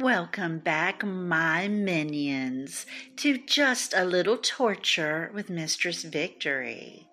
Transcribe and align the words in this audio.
Welcome 0.00 0.60
back, 0.60 1.04
my 1.04 1.68
minions, 1.68 2.86
to 3.16 3.36
Just 3.36 3.92
a 3.94 4.02
Little 4.02 4.38
Torture 4.38 5.30
with 5.34 5.50
Mistress 5.50 6.04
Victory. 6.04 7.06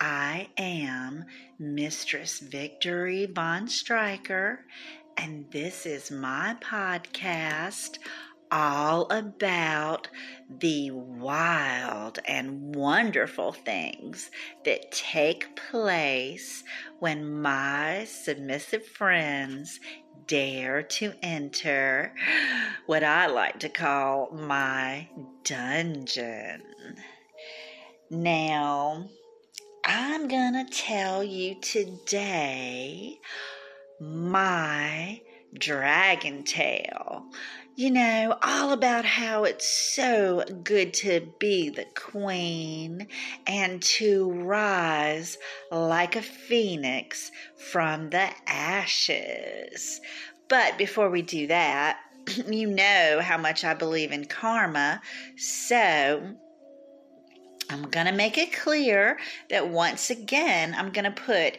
I 0.00 0.48
am 0.56 1.26
Mistress 1.58 2.38
Victory 2.38 3.26
Von 3.26 3.68
Striker, 3.68 4.60
and 5.18 5.50
this 5.50 5.84
is 5.84 6.10
my 6.10 6.56
podcast 6.62 7.98
all 8.50 9.06
about 9.10 10.08
the 10.48 10.90
wild 10.90 12.18
and 12.26 12.74
wonderful 12.74 13.52
things 13.52 14.30
that 14.64 14.92
take 14.92 15.56
place 15.56 16.62
when 17.00 17.40
my 17.42 18.04
submissive 18.04 18.86
friends 18.86 19.80
dare 20.26 20.82
to 20.82 21.12
enter 21.22 22.14
what 22.86 23.04
I 23.04 23.26
like 23.26 23.60
to 23.60 23.68
call 23.68 24.30
my 24.32 25.08
dungeon. 25.42 26.62
Now, 28.10 29.08
I'm 29.84 30.28
gonna 30.28 30.66
tell 30.70 31.22
you 31.22 31.60
today 31.60 33.18
my 34.00 35.20
dragon 35.58 36.42
tale. 36.44 37.26
You 37.76 37.90
know, 37.90 38.38
all 38.40 38.72
about 38.72 39.04
how 39.04 39.42
it's 39.42 39.66
so 39.66 40.44
good 40.62 40.94
to 40.94 41.28
be 41.40 41.70
the 41.70 41.86
queen 41.96 43.08
and 43.48 43.82
to 43.82 44.30
rise 44.30 45.36
like 45.72 46.14
a 46.14 46.22
phoenix 46.22 47.32
from 47.56 48.10
the 48.10 48.28
ashes. 48.46 50.00
But 50.48 50.78
before 50.78 51.10
we 51.10 51.22
do 51.22 51.48
that, 51.48 51.98
you 52.46 52.68
know 52.68 53.20
how 53.20 53.38
much 53.38 53.64
I 53.64 53.74
believe 53.74 54.12
in 54.12 54.26
karma. 54.26 55.00
So 55.36 56.36
I'm 57.70 57.88
going 57.88 58.06
to 58.06 58.12
make 58.12 58.36
it 58.36 58.52
clear 58.52 59.18
that 59.50 59.68
once 59.68 60.10
again, 60.10 60.74
I'm 60.76 60.90
going 60.90 61.04
to 61.04 61.10
put 61.10 61.58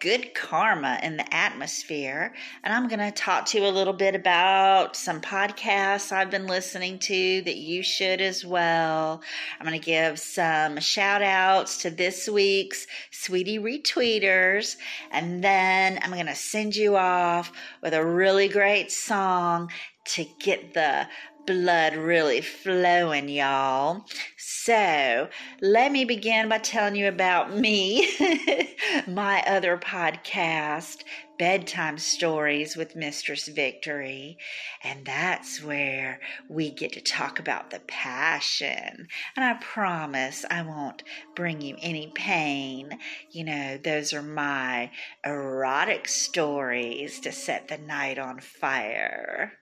good 0.00 0.34
karma 0.34 0.98
in 1.02 1.16
the 1.16 1.34
atmosphere. 1.34 2.34
And 2.62 2.74
I'm 2.74 2.88
going 2.88 3.00
to 3.00 3.10
talk 3.10 3.46
to 3.46 3.58
you 3.58 3.66
a 3.66 3.68
little 3.68 3.92
bit 3.92 4.14
about 4.14 4.96
some 4.96 5.20
podcasts 5.20 6.12
I've 6.12 6.30
been 6.30 6.46
listening 6.46 6.98
to 7.00 7.42
that 7.42 7.56
you 7.56 7.82
should 7.82 8.20
as 8.20 8.44
well. 8.44 9.22
I'm 9.58 9.66
going 9.66 9.78
to 9.78 9.84
give 9.84 10.18
some 10.18 10.78
shout 10.80 11.22
outs 11.22 11.78
to 11.82 11.90
this 11.90 12.28
week's 12.28 12.86
Sweetie 13.10 13.58
Retweeters. 13.58 14.76
And 15.10 15.42
then 15.44 15.98
I'm 16.02 16.10
going 16.10 16.26
to 16.26 16.34
send 16.34 16.74
you 16.74 16.96
off 16.96 17.52
with 17.82 17.94
a 17.94 18.04
really 18.04 18.48
great 18.48 18.90
song 18.90 19.70
to 20.04 20.26
get 20.38 20.74
the 20.74 21.06
blood 21.46 21.96
really 21.96 22.40
flowing, 22.40 23.28
y'all. 23.28 24.04
So, 24.36 25.28
let 25.60 25.92
me 25.92 26.04
begin 26.04 26.48
by 26.48 26.58
telling 26.58 26.96
you 26.96 27.06
about 27.08 27.54
me, 27.54 28.08
my 29.06 29.42
other 29.46 29.76
podcast, 29.76 31.04
Bedtime 31.38 31.98
Stories 31.98 32.76
with 32.76 32.96
Mistress 32.96 33.48
Victory. 33.48 34.38
And 34.82 35.04
that's 35.04 35.62
where 35.62 36.20
we 36.48 36.70
get 36.70 36.92
to 36.92 37.00
talk 37.00 37.38
about 37.38 37.70
the 37.70 37.80
passion. 37.80 39.08
And 39.36 39.44
I 39.44 39.54
promise 39.54 40.44
I 40.50 40.62
won't 40.62 41.02
bring 41.34 41.60
you 41.60 41.76
any 41.82 42.12
pain. 42.14 42.98
You 43.30 43.44
know, 43.44 43.76
those 43.76 44.12
are 44.12 44.22
my 44.22 44.90
erotic 45.24 46.08
stories 46.08 47.20
to 47.20 47.32
set 47.32 47.68
the 47.68 47.78
night 47.78 48.18
on 48.18 48.40
fire. 48.40 49.58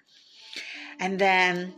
And 0.98 1.18
then 1.18 1.74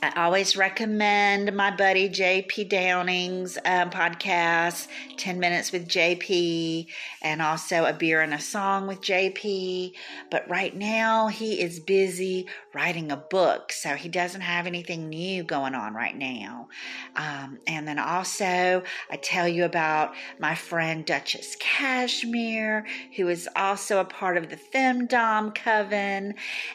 I 0.00 0.12
always 0.24 0.56
recommend 0.56 1.52
my 1.56 1.74
buddy 1.74 2.08
JP 2.08 2.68
Downing's 2.68 3.58
um, 3.64 3.90
podcast, 3.90 4.86
10 5.16 5.40
Minutes 5.40 5.72
with 5.72 5.88
JP, 5.88 6.86
and 7.20 7.42
also 7.42 7.84
A 7.84 7.92
Beer 7.92 8.20
and 8.20 8.32
a 8.32 8.40
Song 8.40 8.86
with 8.86 9.00
JP. 9.00 9.92
But 10.30 10.48
right 10.48 10.74
now, 10.76 11.26
he 11.26 11.60
is 11.60 11.80
busy 11.80 12.46
writing 12.72 13.10
a 13.10 13.16
book, 13.16 13.72
so 13.72 13.94
he 13.96 14.08
doesn't 14.08 14.42
have 14.42 14.68
anything 14.68 15.08
new 15.08 15.42
going 15.42 15.74
on 15.74 15.94
right 15.94 16.16
now. 16.16 16.68
Um, 17.16 17.58
and 17.66 17.88
then 17.88 17.98
also, 17.98 18.84
I 19.10 19.16
tell 19.16 19.48
you 19.48 19.64
about 19.64 20.14
my 20.38 20.54
friend 20.54 21.04
Duchess 21.04 21.56
Cashmere, 21.58 22.86
who 23.16 23.26
is 23.28 23.48
also 23.56 23.98
a 23.98 24.04
part 24.04 24.36
of 24.36 24.48
the 24.48 24.60
Femdom 24.72 25.56
Coven, 25.56 26.34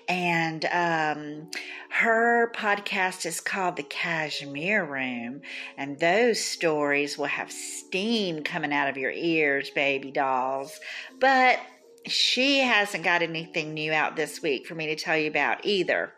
and 0.09 0.66
um, 0.66 1.50
her 1.90 2.52
podcast 2.53 3.12
is 3.25 3.40
called 3.40 3.75
The 3.75 3.84
Cashmere 3.84 4.84
Room, 4.84 5.41
and 5.78 6.00
those 6.00 6.40
stories 6.44 7.18
will 7.18 7.25
have 7.25 7.51
steam 7.51 8.44
coming 8.44 8.74
out 8.74 8.90
of 8.90 8.97
your 8.97 9.12
ears, 9.12 9.69
baby 9.69 10.12
dolls. 10.12 10.79
But 11.19 11.59
she 12.07 12.59
hasn't 12.59 13.03
got 13.03 13.22
anything 13.22 13.73
new 13.73 13.94
out 13.94 14.16
this 14.16 14.41
week 14.41 14.68
for 14.68 14.75
me 14.75 14.88
to 14.88 14.96
tell 14.96 15.18
you 15.18 15.28
about 15.29 15.66
either. 15.66 16.13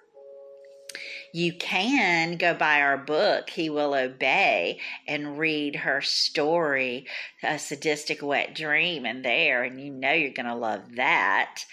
You 1.33 1.53
can 1.53 2.37
go 2.37 2.53
buy 2.53 2.81
our 2.81 2.97
book, 2.97 3.49
He 3.49 3.69
Will 3.69 3.93
Obey, 3.93 4.79
and 5.05 5.37
read 5.37 5.75
her 5.75 6.01
story, 6.01 7.07
A 7.43 7.59
Sadistic 7.59 8.23
Wet 8.23 8.55
Dream, 8.55 9.05
in 9.05 9.21
there, 9.21 9.63
and 9.63 9.81
you 9.81 9.91
know 9.91 10.13
you're 10.13 10.31
going 10.31 10.45
to 10.45 10.55
love 10.55 10.95
that. 10.95 11.65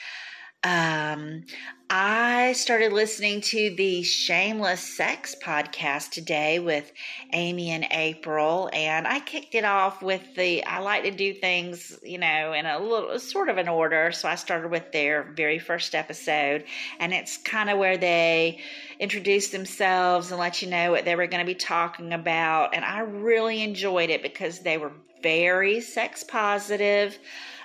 Um, 0.65 1.43
I 1.91 2.53
started 2.53 2.93
listening 2.93 3.41
to 3.41 3.75
the 3.75 4.05
Shameless 4.05 4.97
Sex 4.97 5.35
podcast 5.43 6.11
today 6.11 6.61
with 6.61 6.91
Amy 7.33 7.71
and 7.71 7.85
April, 7.91 8.71
and 8.73 9.09
I 9.09 9.19
kicked 9.19 9.57
it 9.57 9.65
off 9.65 10.03
with 10.03 10.23
the 10.37 10.65
I 10.65 10.79
like 10.79 11.03
to 11.03 11.11
do 11.11 11.35
things, 11.35 11.99
you 12.05 12.19
know, 12.19 12.53
in 12.53 12.65
a 12.65 12.79
little 12.79 13.19
sort 13.19 13.49
of 13.49 13.59
an 13.59 13.69
order. 13.69 14.13
So 14.13 14.29
I 14.29 14.37
started 14.37 14.71
with 14.71 14.93
their 14.93 15.25
very 15.37 15.59
first 15.59 15.97
episode, 15.97 16.65
and 17.01 17.13
it's 17.13 17.39
kind 17.39 17.69
of 17.69 17.77
where 17.79 17.97
they 17.97 18.61
introduce 19.01 19.49
themselves 19.49 20.31
and 20.31 20.39
let 20.39 20.63
you 20.63 20.71
know 20.71 20.93
what 20.93 21.05
they 21.05 21.17
were 21.17 21.27
going 21.27 21.45
to 21.45 21.53
be 21.53 21.57
talking 21.57 22.13
about. 22.13 22.73
And 22.73 22.85
I 22.85 23.01
really 23.01 23.63
enjoyed 23.63 24.11
it 24.11 24.23
because 24.23 24.61
they 24.61 24.79
were 24.79 24.93
very 25.25 25.81
sex 25.81 26.23
positive, 26.23 27.19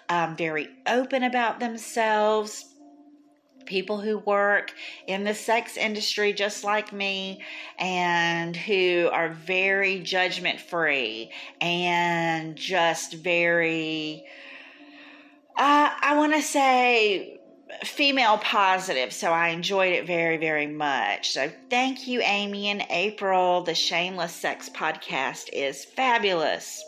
um, 0.10 0.36
very 0.36 0.68
open 0.88 1.22
about 1.22 1.60
themselves 1.60 2.74
people 3.68 4.00
who 4.00 4.18
work 4.20 4.74
in 5.06 5.24
the 5.24 5.34
sex 5.34 5.78
industry 5.78 6.34
just 6.34 6.64
like 6.64 6.92
me 6.92 7.42
and 7.78 8.56
who 8.56 9.10
are 9.12 9.30
very 9.30 10.00
judgment 10.00 10.60
free 10.60 11.32
and 11.62 12.56
just 12.56 13.14
very 13.14 14.26
uh, 15.58 15.90
i 16.02 16.16
want 16.18 16.34
to 16.34 16.42
say 16.42 17.34
female 17.84 18.38
positive. 18.38 19.12
So 19.12 19.32
i 19.32 19.50
enjoyed 19.50 19.94
it 19.94 20.08
very 20.08 20.38
very 20.38 20.68
much. 20.68 21.32
So 21.32 21.52
thank 21.70 22.08
you 22.08 22.22
amy 22.22 22.70
and 22.70 22.86
april. 22.90 23.62
The 23.62 23.76
shameless 23.76 24.34
sex 24.34 24.70
podcast 24.70 25.50
is 25.52 25.84
fabulous 25.84 26.84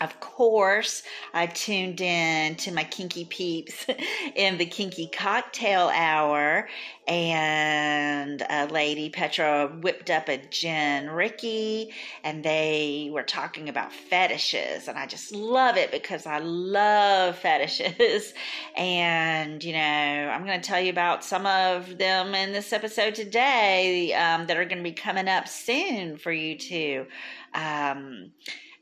of 0.00 0.20
course, 0.20 1.02
I 1.34 1.46
tuned 1.46 2.00
in 2.00 2.54
to 2.56 2.72
my 2.72 2.84
kinky 2.84 3.24
peeps 3.24 3.86
in 4.34 4.58
the 4.58 4.66
kinky 4.66 5.08
cocktail 5.08 5.90
hour, 5.92 6.68
and 7.08 8.42
a 8.48 8.66
lady, 8.66 9.08
Petra, 9.08 9.66
whipped 9.80 10.10
up 10.10 10.28
a 10.28 10.36
gin 10.50 11.10
Ricky, 11.10 11.90
and 12.22 12.44
they 12.44 13.08
were 13.12 13.22
talking 13.22 13.68
about 13.68 13.92
fetishes. 13.92 14.88
And 14.88 14.98
I 14.98 15.06
just 15.06 15.32
love 15.32 15.76
it 15.76 15.90
because 15.90 16.26
I 16.26 16.38
love 16.38 17.38
fetishes. 17.38 18.34
And, 18.76 19.62
you 19.64 19.72
know, 19.72 19.78
I'm 19.78 20.44
going 20.44 20.60
to 20.60 20.66
tell 20.66 20.80
you 20.80 20.90
about 20.90 21.24
some 21.24 21.46
of 21.46 21.98
them 21.98 22.34
in 22.34 22.52
this 22.52 22.72
episode 22.72 23.16
today 23.16 24.12
um, 24.14 24.46
that 24.46 24.56
are 24.56 24.64
going 24.64 24.78
to 24.78 24.84
be 24.84 24.92
coming 24.92 25.26
up 25.26 25.48
soon 25.48 26.16
for 26.16 26.30
you 26.30 26.56
too. 26.56 27.06
Um, 27.54 28.30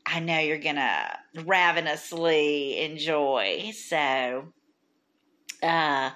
I 0.09 0.21
know 0.21 0.39
you're 0.39 0.57
going 0.57 0.77
to 0.77 1.19
ravenously 1.43 2.79
enjoy. 2.79 3.71
So, 3.75 4.53
uh, 5.61 6.11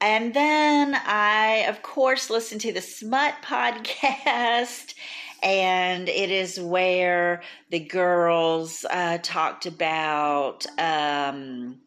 and 0.00 0.34
then 0.34 0.94
I, 0.94 1.64
of 1.68 1.82
course, 1.82 2.28
listen 2.28 2.58
to 2.60 2.72
the 2.72 2.82
Smut 2.82 3.34
podcast, 3.42 4.94
and 5.42 6.06
it 6.10 6.30
is 6.30 6.60
where 6.60 7.42
the 7.70 7.80
girls 7.80 8.84
uh, 8.90 9.18
talked 9.22 9.64
about. 9.64 10.66
Um, 10.78 11.78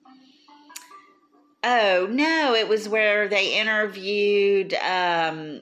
oh, 1.63 2.07
no, 2.09 2.55
it 2.55 2.67
was 2.67 2.89
where 2.89 3.27
they 3.27 3.59
interviewed 3.59 4.73
um, 4.73 5.61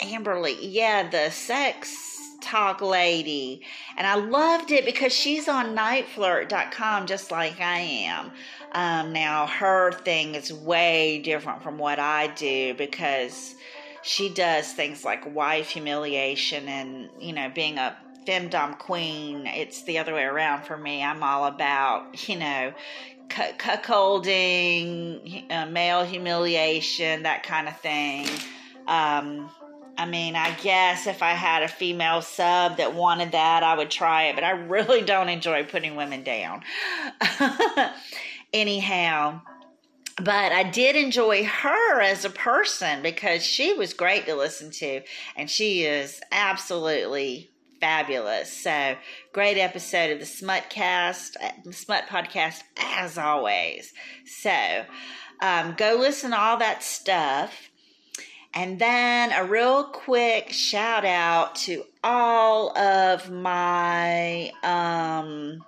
Amberly. 0.00 0.56
Yeah, 0.60 1.08
the 1.08 1.30
sex 1.30 2.15
talk 2.46 2.80
lady. 2.80 3.62
And 3.96 4.06
I 4.06 4.14
loved 4.14 4.70
it 4.70 4.84
because 4.84 5.12
she's 5.12 5.48
on 5.48 5.76
niteflirt.com 5.76 7.06
just 7.06 7.30
like 7.30 7.60
I 7.60 7.78
am. 7.78 8.30
Um, 8.72 9.12
now, 9.12 9.46
her 9.46 9.92
thing 9.92 10.34
is 10.34 10.52
way 10.52 11.18
different 11.18 11.62
from 11.62 11.78
what 11.78 11.98
I 11.98 12.28
do 12.28 12.74
because 12.74 13.54
she 14.02 14.28
does 14.28 14.72
things 14.72 15.04
like 15.04 15.34
wife 15.34 15.70
humiliation 15.70 16.68
and, 16.68 17.08
you 17.18 17.32
know, 17.32 17.50
being 17.54 17.78
a 17.78 17.96
femdom 18.26 18.78
queen. 18.78 19.46
It's 19.46 19.82
the 19.82 19.98
other 19.98 20.14
way 20.14 20.24
around 20.24 20.64
for 20.64 20.76
me. 20.76 21.02
I'm 21.02 21.22
all 21.22 21.46
about, 21.46 22.28
you 22.28 22.38
know, 22.38 22.72
cuckolding, 23.28 24.70
uh, 25.50 25.66
male 25.66 26.04
humiliation, 26.04 27.22
that 27.24 27.42
kind 27.42 27.68
of 27.68 27.76
thing. 27.80 28.28
Um, 28.86 29.50
I 29.98 30.04
mean, 30.04 30.36
I 30.36 30.52
guess 30.56 31.06
if 31.06 31.22
I 31.22 31.30
had 31.30 31.62
a 31.62 31.68
female 31.68 32.20
sub 32.20 32.76
that 32.76 32.94
wanted 32.94 33.32
that, 33.32 33.62
I 33.62 33.76
would 33.76 33.90
try 33.90 34.24
it, 34.24 34.34
but 34.34 34.44
I 34.44 34.50
really 34.50 35.02
don't 35.02 35.28
enjoy 35.28 35.64
putting 35.64 35.96
women 35.96 36.22
down. 36.22 36.62
Anyhow, 38.52 39.40
but 40.18 40.52
I 40.52 40.62
did 40.62 40.96
enjoy 40.96 41.44
her 41.44 42.00
as 42.00 42.24
a 42.24 42.30
person 42.30 43.02
because 43.02 43.44
she 43.44 43.74
was 43.74 43.92
great 43.92 44.26
to 44.26 44.34
listen 44.34 44.70
to, 44.72 45.02
and 45.36 45.50
she 45.50 45.84
is 45.84 46.20
absolutely 46.30 47.50
fabulous. 47.80 48.52
So, 48.52 48.96
great 49.32 49.58
episode 49.58 50.10
of 50.10 50.18
the 50.18 50.24
Smutcast, 50.24 51.36
uh, 51.40 51.70
Smut 51.70 52.04
Podcast, 52.08 52.62
as 52.76 53.18
always. 53.18 53.92
So, 54.24 54.84
um, 55.42 55.74
go 55.76 55.96
listen 55.98 56.30
to 56.30 56.40
all 56.40 56.56
that 56.58 56.82
stuff. 56.82 57.70
And 58.56 58.78
then 58.78 59.32
a 59.32 59.44
real 59.44 59.84
quick 59.84 60.50
shout 60.50 61.04
out 61.04 61.56
to 61.66 61.84
all 62.02 62.76
of 62.78 63.30
my 63.30 64.50
um, 64.62 65.62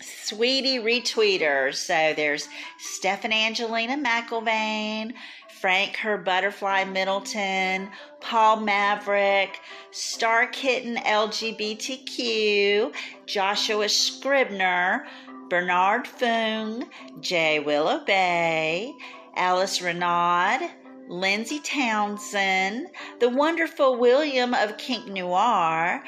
sweetie 0.00 0.78
retweeters. 0.78 1.74
So 1.74 2.14
there's 2.16 2.48
Stephan 2.78 3.34
Angelina 3.34 3.98
McIlvain, 3.98 5.12
Frank 5.60 5.96
Her 5.96 6.16
Butterfly 6.16 6.84
Middleton, 6.84 7.90
Paul 8.22 8.56
Maverick, 8.60 9.60
Star 9.90 10.46
Kitten 10.46 10.96
LGBTQ, 10.96 12.94
Joshua 13.26 13.90
Scribner, 13.90 15.06
Bernard 15.50 16.06
Fung, 16.08 16.88
Jay 17.20 17.60
Willow 17.60 18.02
Bay, 18.06 18.94
Alice 19.36 19.82
Renaud, 19.82 20.70
Lindsay 21.12 21.60
Townsend, 21.60 22.88
the 23.20 23.28
wonderful 23.28 23.98
William 23.98 24.54
of 24.54 24.78
Kink 24.78 25.08
Noir, 25.08 26.02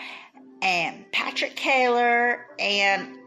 and 0.63 1.13
Patrick 1.13 1.57
Kaler, 1.57 2.47
and 2.59 3.19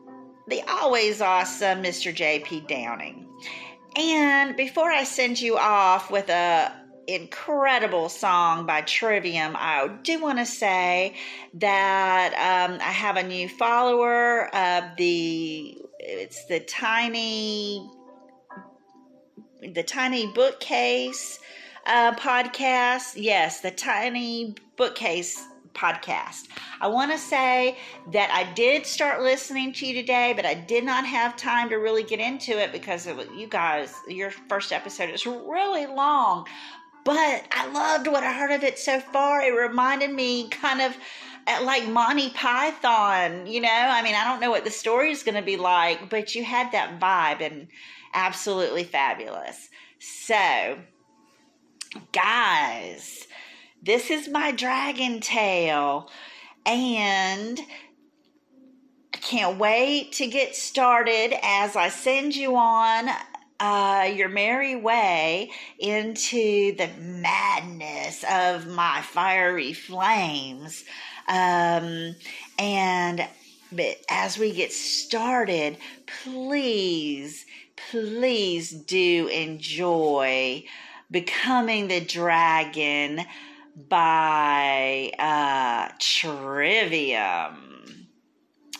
the 0.47 0.63
always 0.67 1.21
awesome 1.21 1.83
Mr. 1.83 2.13
J.P. 2.13 2.61
Downing. 2.61 3.27
And 3.95 4.57
before 4.57 4.89
I 4.89 5.03
send 5.03 5.39
you 5.39 5.57
off 5.57 6.09
with 6.09 6.29
a 6.29 6.73
incredible 7.07 8.09
song 8.09 8.65
by 8.65 8.81
Trivium, 8.81 9.55
I 9.55 9.87
do 10.01 10.19
want 10.19 10.39
to 10.39 10.47
say 10.47 11.15
that 11.53 12.33
um, 12.33 12.79
I 12.81 12.91
have 12.91 13.17
a 13.17 13.23
new 13.23 13.47
follower 13.47 14.53
of 14.53 14.97
the 14.97 15.77
it's 15.99 16.43
the 16.47 16.59
tiny 16.59 17.87
the 19.61 19.83
tiny 19.83 20.31
bookcase 20.33 21.39
uh, 21.87 22.13
podcast. 22.15 23.13
Yes, 23.15 23.61
the 23.61 23.71
tiny 23.71 24.55
bookcase 24.75 25.43
podcast. 25.73 26.47
I 26.81 26.87
want 26.87 27.11
to 27.11 27.17
say 27.17 27.77
that 28.11 28.29
I 28.31 28.51
did 28.53 28.85
start 28.85 29.21
listening 29.21 29.73
to 29.73 29.85
you 29.85 29.93
today, 29.93 30.33
but 30.35 30.45
I 30.45 30.53
did 30.53 30.83
not 30.83 31.05
have 31.05 31.37
time 31.37 31.69
to 31.69 31.75
really 31.77 32.03
get 32.03 32.19
into 32.19 32.59
it 32.59 32.71
because 32.71 33.07
you 33.07 33.47
guys, 33.47 33.93
your 34.07 34.31
first 34.31 34.71
episode 34.71 35.11
is 35.11 35.25
really 35.25 35.85
long. 35.85 36.45
But 37.05 37.45
I 37.51 37.71
loved 37.71 38.07
what 38.07 38.23
I 38.23 38.33
heard 38.33 38.51
of 38.51 38.63
it 38.63 38.77
so 38.77 38.99
far. 38.99 39.41
It 39.41 39.51
reminded 39.51 40.11
me 40.11 40.49
kind 40.49 40.81
of 40.81 40.97
like 41.63 41.87
Monty 41.87 42.29
Python, 42.31 43.47
you 43.47 43.61
know? 43.61 43.69
I 43.71 44.01
mean, 44.01 44.15
I 44.15 44.25
don't 44.25 44.41
know 44.41 44.51
what 44.51 44.65
the 44.65 44.71
story 44.71 45.11
is 45.11 45.23
going 45.23 45.35
to 45.35 45.41
be 45.41 45.55
like, 45.55 46.09
but 46.09 46.35
you 46.35 46.43
had 46.43 46.71
that 46.73 46.99
vibe 46.99 47.41
and 47.41 47.69
absolutely 48.13 48.83
fabulous. 48.83 49.69
So, 49.99 50.77
guys, 52.11 53.27
this 53.81 54.09
is 54.09 54.27
my 54.27 54.51
dragon 54.51 55.19
tale, 55.19 56.09
and 56.65 57.59
I 59.13 59.17
can't 59.17 59.57
wait 59.57 60.13
to 60.13 60.27
get 60.27 60.55
started 60.55 61.33
as 61.43 61.75
I 61.75 61.89
send 61.89 62.35
you 62.35 62.55
on 62.55 63.09
uh, 63.59 64.11
your 64.13 64.29
merry 64.29 64.75
way 64.75 65.51
into 65.79 66.75
the 66.75 66.89
madness 66.99 68.23
of 68.29 68.67
my 68.67 69.01
fiery 69.01 69.73
flames. 69.73 70.83
Um, 71.27 72.15
and 72.59 73.27
but 73.71 73.97
as 74.09 74.37
we 74.37 74.53
get 74.53 74.71
started, 74.71 75.77
please, 76.23 77.45
please 77.89 78.71
do 78.71 79.27
enjoy 79.27 80.63
becoming 81.09 81.87
the 81.87 82.01
dragon 82.01 83.21
by 83.75 85.11
uh, 85.19 85.93
Trivium. 85.99 88.07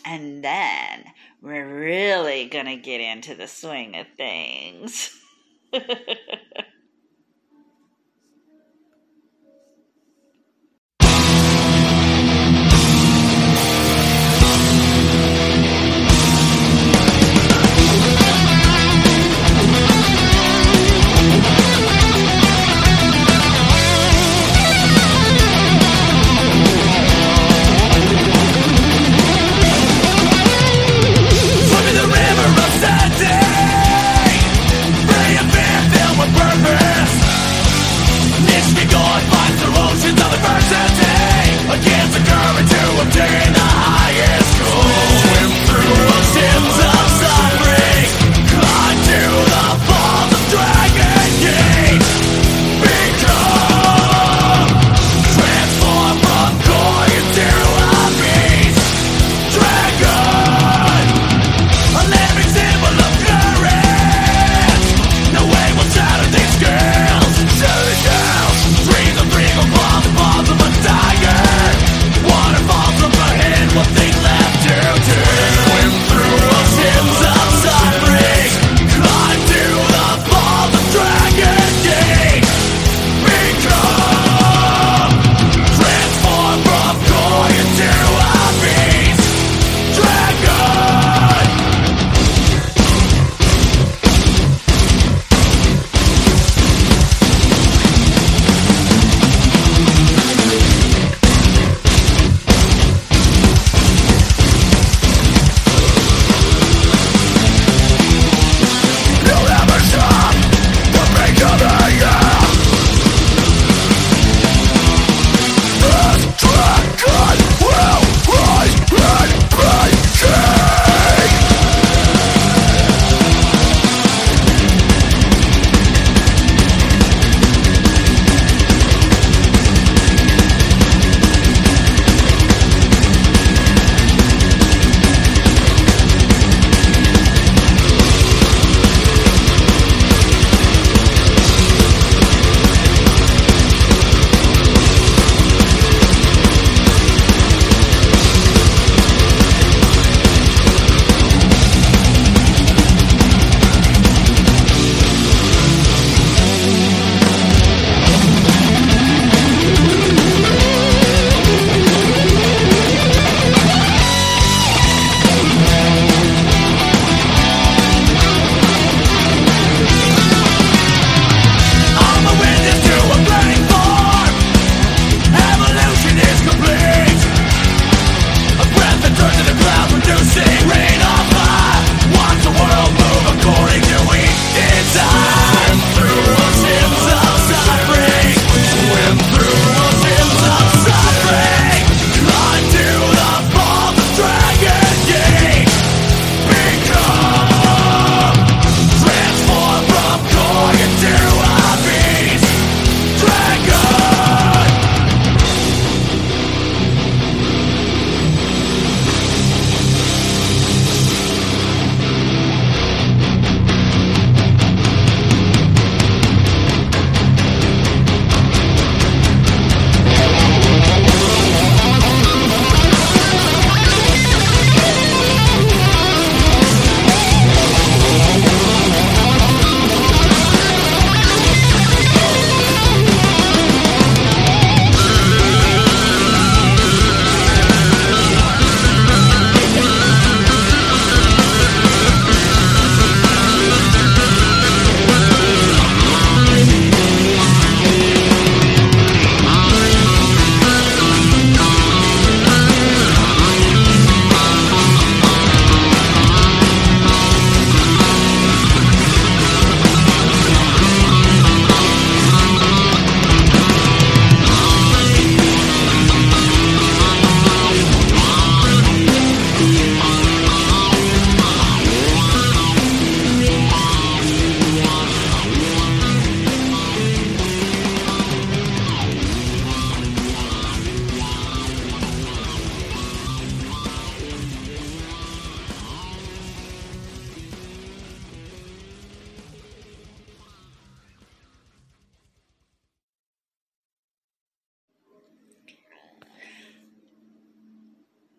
And 0.04 0.42
then 0.42 1.04
we're 1.40 1.80
really 1.80 2.46
going 2.46 2.66
to 2.66 2.76
get 2.76 3.00
into 3.00 3.34
the 3.34 3.46
swing 3.46 3.96
of 3.96 4.06
things. 4.16 5.10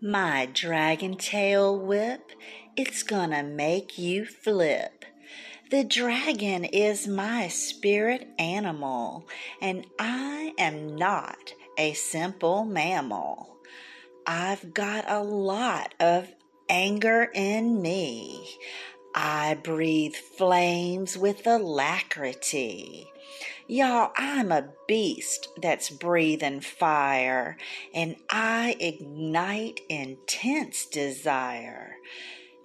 My 0.02 0.46
dragon 0.54 1.18
tail 1.18 1.78
whip, 1.78 2.32
it's 2.78 3.04
gonna 3.04 3.44
make 3.44 3.98
you 3.98 4.26
flip. 4.26 5.04
The 5.72 5.84
dragon 5.84 6.64
is 6.64 7.06
my 7.06 7.50
spirit 7.50 8.30
animal, 8.40 9.28
and 9.62 9.86
I 10.00 10.54
am 10.58 10.96
not 10.96 11.54
a 11.78 11.92
simple 11.96 12.64
mammal. 12.64 13.58
I've 14.26 14.74
got 14.74 15.04
a 15.06 15.22
lot 15.22 15.94
of 16.00 16.34
anger 16.70 17.30
in 17.36 17.82
me. 17.82 18.58
I 19.14 19.56
breathe 19.62 20.16
flames 20.16 21.18
with 21.18 21.46
alacrity. 21.46 23.12
Y'all, 23.72 24.12
I'm 24.18 24.52
a 24.52 24.70
beast 24.88 25.50
that's 25.62 25.92
breathing 25.92 26.60
fire, 26.60 27.56
and 27.94 28.16
I 28.28 28.76
ignite 28.80 29.82
intense 29.88 30.88
desire. 30.88 31.94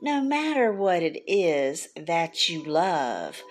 No 0.01 0.23
matter 0.23 0.73
what 0.73 1.03
it 1.03 1.23
is 1.31 1.91
that 1.95 2.49
you 2.49 2.65
love, 2.65 3.43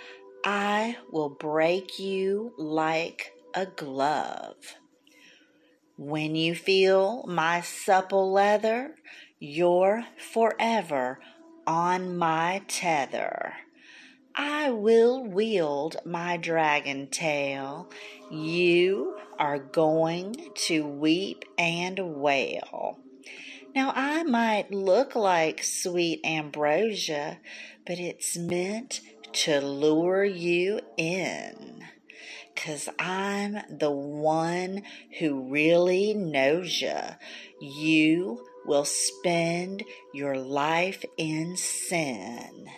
I 0.44 0.98
will 1.12 1.30
break 1.30 2.00
you 2.00 2.56
like 2.58 3.34
a 3.54 3.68
glove. 3.68 4.56
When 5.96 6.36
you 6.36 6.56
feel 6.56 7.24
my 7.28 7.62
supple 7.62 8.32
leather, 8.32 8.96
you're 9.38 10.04
forever 10.18 11.20
on 11.68 12.18
my 12.18 12.64
tether. 12.68 13.54
I 14.36 14.72
will 14.72 15.24
wield 15.24 15.98
my 16.06 16.38
dragon 16.38 17.08
tail. 17.08 17.90
You 18.32 19.18
are 19.38 19.60
going 19.60 20.36
to 20.56 20.86
weep 20.86 21.46
and 21.58 22.16
wail. 22.16 23.00
Now, 23.76 23.92
I 23.96 24.24
might 24.24 24.72
look 24.72 25.16
like 25.16 25.64
sweet 25.64 26.22
ambrosia, 26.24 27.40
but 27.86 28.00
it's 28.00 28.38
meant 28.38 29.02
to 29.34 29.62
lure 29.62 30.24
you 30.24 30.80
in. 30.98 31.86
Cause 32.56 32.88
I'm 33.00 33.58
the 33.70 33.92
one 33.92 34.84
who 35.20 35.50
really 35.50 36.14
knows 36.14 36.82
ya. 36.82 37.16
You 37.60 38.46
will 38.66 38.86
spend 38.86 39.84
your 40.14 40.38
life 40.38 41.04
in 41.18 41.58
sin. 41.58 42.70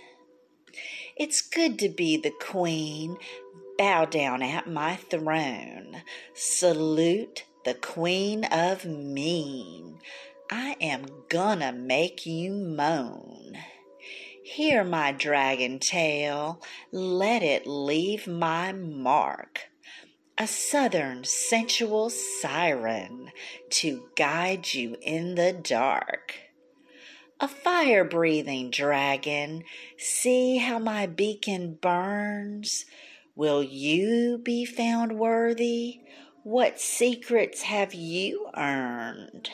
It's 1.18 1.42
good 1.42 1.80
to 1.80 1.88
be 1.88 2.18
the 2.18 2.34
queen. 2.42 3.16
Bow 3.78 4.04
down 4.04 4.44
at 4.44 4.68
my 4.68 4.98
throne. 4.98 6.02
Salute 6.34 7.46
the 7.64 7.74
queen 7.74 8.44
of 8.44 8.84
mean. 8.84 10.00
I 10.52 10.76
am 10.82 11.06
gonna 11.30 11.72
make 11.72 12.26
you 12.26 12.52
moan. 12.52 13.58
Hear 14.44 14.84
my 14.84 15.14
dragon 15.14 15.80
tail, 15.80 16.62
let 16.92 17.42
it 17.42 17.66
leave 17.66 18.28
my 18.28 18.74
mark. 18.74 19.70
A 20.38 20.48
southern 20.48 21.24
sensual 21.24 22.10
siren 22.10 23.32
to 23.70 24.10
guide 24.18 24.74
you 24.74 24.98
in 25.02 25.36
the 25.36 25.54
dark. 25.54 26.45
A 27.38 27.50
fire 27.50 28.06
breathing 28.06 28.72
dragon, 28.72 29.66
see 29.98 30.58
how 30.58 30.80
my 30.80 31.06
beacon 31.06 31.74
burns. 31.74 32.86
Will 33.36 33.62
you 33.62 34.40
be 34.42 34.64
found 34.64 35.20
worthy? 35.20 36.00
What 36.44 36.80
secrets 36.80 37.64
have 37.64 37.94
you 37.94 38.50
earned? 38.56 39.50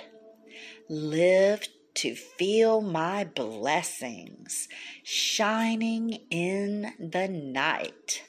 Live 0.90 1.70
to 1.96 2.14
feel 2.14 2.82
my 2.82 3.24
blessings 3.24 4.68
shining 5.02 6.20
in 6.30 6.94
the 7.00 7.28
night. 7.28 8.22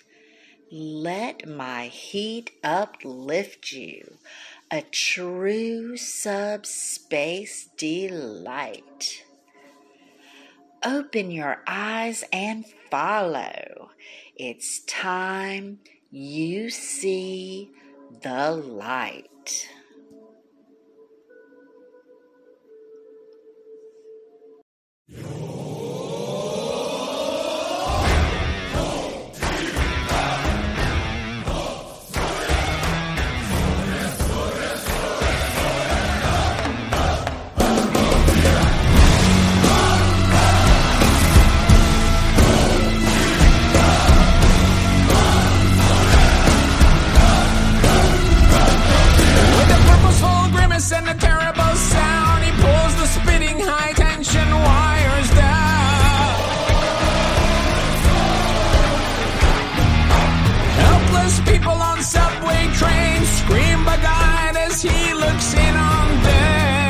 Let 0.71 1.47
my 1.47 1.89
heat 1.89 2.53
uplift 2.65 3.71
you, 3.73 4.17
a 4.71 4.81
true 4.81 5.99
subspace 5.99 7.69
delight. 7.77 9.25
Open 10.85 11.31
your 11.31 11.62
eyes 11.65 12.25
and 12.33 12.65
follow. 12.91 13.91
It's 14.35 14.81
time 14.87 15.79
you 16.11 16.71
see 16.71 17.71
the 18.23 18.51
light. 18.51 19.69
enormous 50.73 50.93
and 50.93 51.09
a 51.09 51.14
terrible 51.14 51.75
sound. 51.76 52.45
He 52.45 52.50
pulls 52.50 52.95
the 52.97 53.07
spitting 53.07 53.59
high 53.61 53.93
tension 53.93 54.49
wires 54.50 55.31
down. 55.31 56.33
Helpless 60.85 61.41
people 61.41 61.79
on 61.91 62.02
subway 62.02 62.69
trains 62.81 63.29
scream 63.41 63.85
"By 63.85 63.97
beguiled 63.97 64.57
as 64.57 64.83
he 64.83 65.14
looks 65.14 65.55
in 65.55 65.75
on 65.76 66.09
them. 66.23 66.88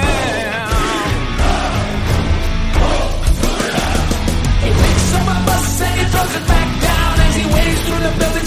He 4.64 4.70
picks 4.80 5.14
up 5.18 5.26
a 5.26 5.38
bus 5.46 5.80
and 5.80 5.94
he 6.00 6.04
throws 6.12 6.34
it 6.38 6.46
back 6.46 6.68
down 6.88 7.20
as 7.26 7.34
he 7.36 7.44
waves 7.54 7.82
through 7.86 8.02
the 8.08 8.12
building. 8.18 8.41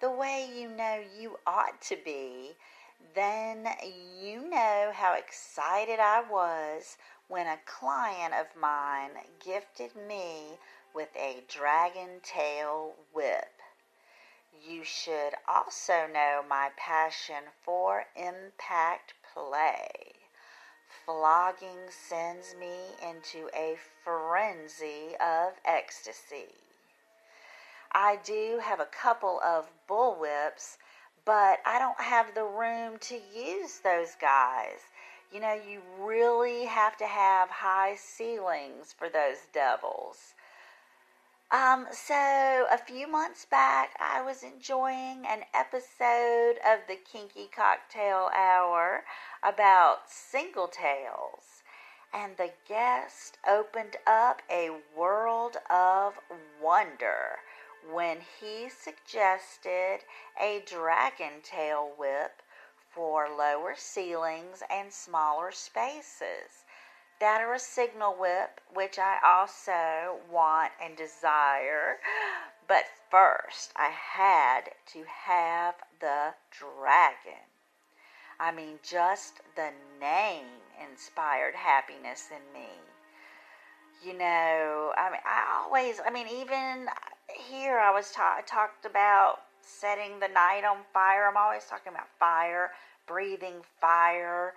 The 0.00 0.10
way 0.10 0.48
you 0.54 0.68
know 0.68 1.00
you 1.18 1.38
ought 1.46 1.80
to 1.82 1.96
be, 2.04 2.50
then 3.14 3.66
you 4.20 4.48
know 4.48 4.92
how 4.94 5.14
excited 5.14 5.98
I 5.98 6.22
was 6.30 6.96
when 7.28 7.46
a 7.46 7.58
client 7.64 8.34
of 8.34 8.60
mine 8.60 9.12
gifted 9.44 9.96
me 9.96 10.58
with 10.94 11.08
a 11.16 11.42
dragon 11.48 12.20
tail 12.22 12.94
whip. 13.12 13.60
You 14.62 14.84
should 14.84 15.34
also 15.48 16.06
know 16.12 16.42
my 16.48 16.70
passion 16.76 17.44
for 17.62 18.04
impact 18.16 19.14
play. 19.32 20.12
Flogging 21.06 21.90
sends 21.90 22.54
me 22.54 22.76
into 23.02 23.48
a 23.54 23.76
frenzy 24.04 25.16
of 25.20 25.54
ecstasy. 25.64 26.69
I 27.92 28.18
do 28.24 28.60
have 28.62 28.78
a 28.78 28.86
couple 28.86 29.40
of 29.40 29.70
bullwhips, 29.88 30.76
but 31.24 31.58
I 31.66 31.78
don't 31.78 32.00
have 32.00 32.34
the 32.34 32.44
room 32.44 32.98
to 33.00 33.18
use 33.34 33.78
those 33.78 34.14
guys. 34.20 34.78
You 35.32 35.40
know, 35.40 35.54
you 35.54 35.80
really 35.98 36.66
have 36.66 36.96
to 36.98 37.06
have 37.06 37.48
high 37.50 37.96
ceilings 37.96 38.92
for 38.96 39.08
those 39.08 39.38
devils. 39.52 40.34
Um, 41.52 41.88
so 41.90 42.14
a 42.70 42.78
few 42.78 43.08
months 43.08 43.44
back, 43.44 43.96
I 43.98 44.22
was 44.22 44.44
enjoying 44.44 45.26
an 45.26 45.42
episode 45.52 46.58
of 46.64 46.80
the 46.86 46.94
Kinky 46.94 47.48
Cocktail 47.52 48.30
Hour 48.32 49.02
about 49.42 50.08
single 50.08 50.68
tails, 50.68 51.64
and 52.14 52.36
the 52.36 52.52
guest 52.68 53.38
opened 53.48 53.96
up 54.06 54.42
a 54.48 54.70
world 54.96 55.56
of 55.68 56.14
wonder 56.62 57.38
when 57.92 58.18
he 58.40 58.68
suggested 58.68 60.00
a 60.40 60.62
dragon 60.66 61.40
tail 61.42 61.92
whip 61.96 62.42
for 62.90 63.28
lower 63.28 63.74
ceilings 63.76 64.62
and 64.70 64.92
smaller 64.92 65.52
spaces 65.52 66.64
that 67.20 67.42
are 67.42 67.54
a 67.54 67.58
signal 67.58 68.16
whip, 68.18 68.60
which 68.72 68.98
I 68.98 69.18
also 69.24 70.18
want 70.30 70.72
and 70.82 70.96
desire. 70.96 71.98
But 72.66 72.84
first, 73.10 73.72
I 73.76 73.90
had 73.90 74.70
to 74.92 75.04
have 75.26 75.74
the 76.00 76.34
dragon. 76.50 77.42
I 78.38 78.52
mean, 78.52 78.78
just 78.82 79.40
the 79.56 79.70
name 80.00 80.46
inspired 80.90 81.54
happiness 81.54 82.28
in 82.30 82.58
me. 82.58 82.68
You 84.02 84.16
know, 84.16 84.92
I 84.96 85.10
mean, 85.10 85.20
I 85.26 85.62
always, 85.62 86.00
I 86.06 86.10
mean, 86.10 86.26
even 86.28 86.86
here 87.34 87.78
I 87.78 87.90
was 87.92 88.10
ta- 88.10 88.42
talked 88.46 88.84
about 88.84 89.38
setting 89.60 90.20
the 90.20 90.28
night 90.28 90.64
on 90.64 90.78
fire. 90.92 91.28
I'm 91.28 91.36
always 91.36 91.64
talking 91.64 91.92
about 91.92 92.08
fire, 92.18 92.70
breathing 93.06 93.62
fire, 93.80 94.54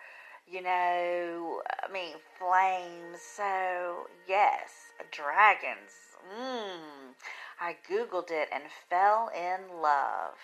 you 0.48 0.62
know, 0.62 1.62
I 1.88 1.92
mean, 1.92 2.16
flames. 2.38 3.22
So, 3.22 4.08
yes, 4.28 4.92
dragons. 5.12 5.92
Mmm. 6.38 7.14
I 7.60 7.76
Googled 7.90 8.32
it 8.32 8.50
and 8.52 8.64
fell 8.90 9.30
in 9.34 9.82
love. 9.82 10.36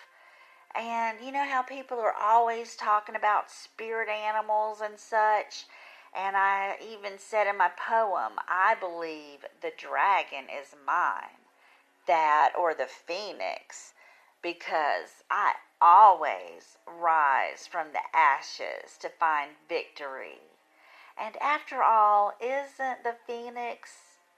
And 0.74 1.18
you 1.24 1.32
know 1.32 1.44
how 1.44 1.62
people 1.62 1.98
are 1.98 2.14
always 2.14 2.76
talking 2.76 3.16
about 3.16 3.50
spirit 3.50 4.08
animals 4.08 4.80
and 4.80 4.98
such? 4.98 5.66
And 6.14 6.36
I 6.36 6.76
even 6.80 7.18
said 7.18 7.46
in 7.46 7.58
my 7.58 7.70
poem, 7.70 8.32
I 8.48 8.74
believe 8.78 9.44
the 9.60 9.72
dragon 9.76 10.44
is 10.44 10.74
mine. 10.86 11.39
That 12.10 12.50
or 12.58 12.74
the 12.74 12.88
phoenix. 12.88 13.94
Because 14.42 15.22
I 15.30 15.52
always 15.80 16.76
rise 16.84 17.68
from 17.70 17.92
the 17.92 18.00
ashes 18.12 18.98
to 18.98 19.08
find 19.08 19.50
victory. 19.68 20.40
And 21.16 21.36
after 21.40 21.84
all, 21.84 22.32
isn't 22.40 23.04
the 23.04 23.14
phoenix 23.28 23.92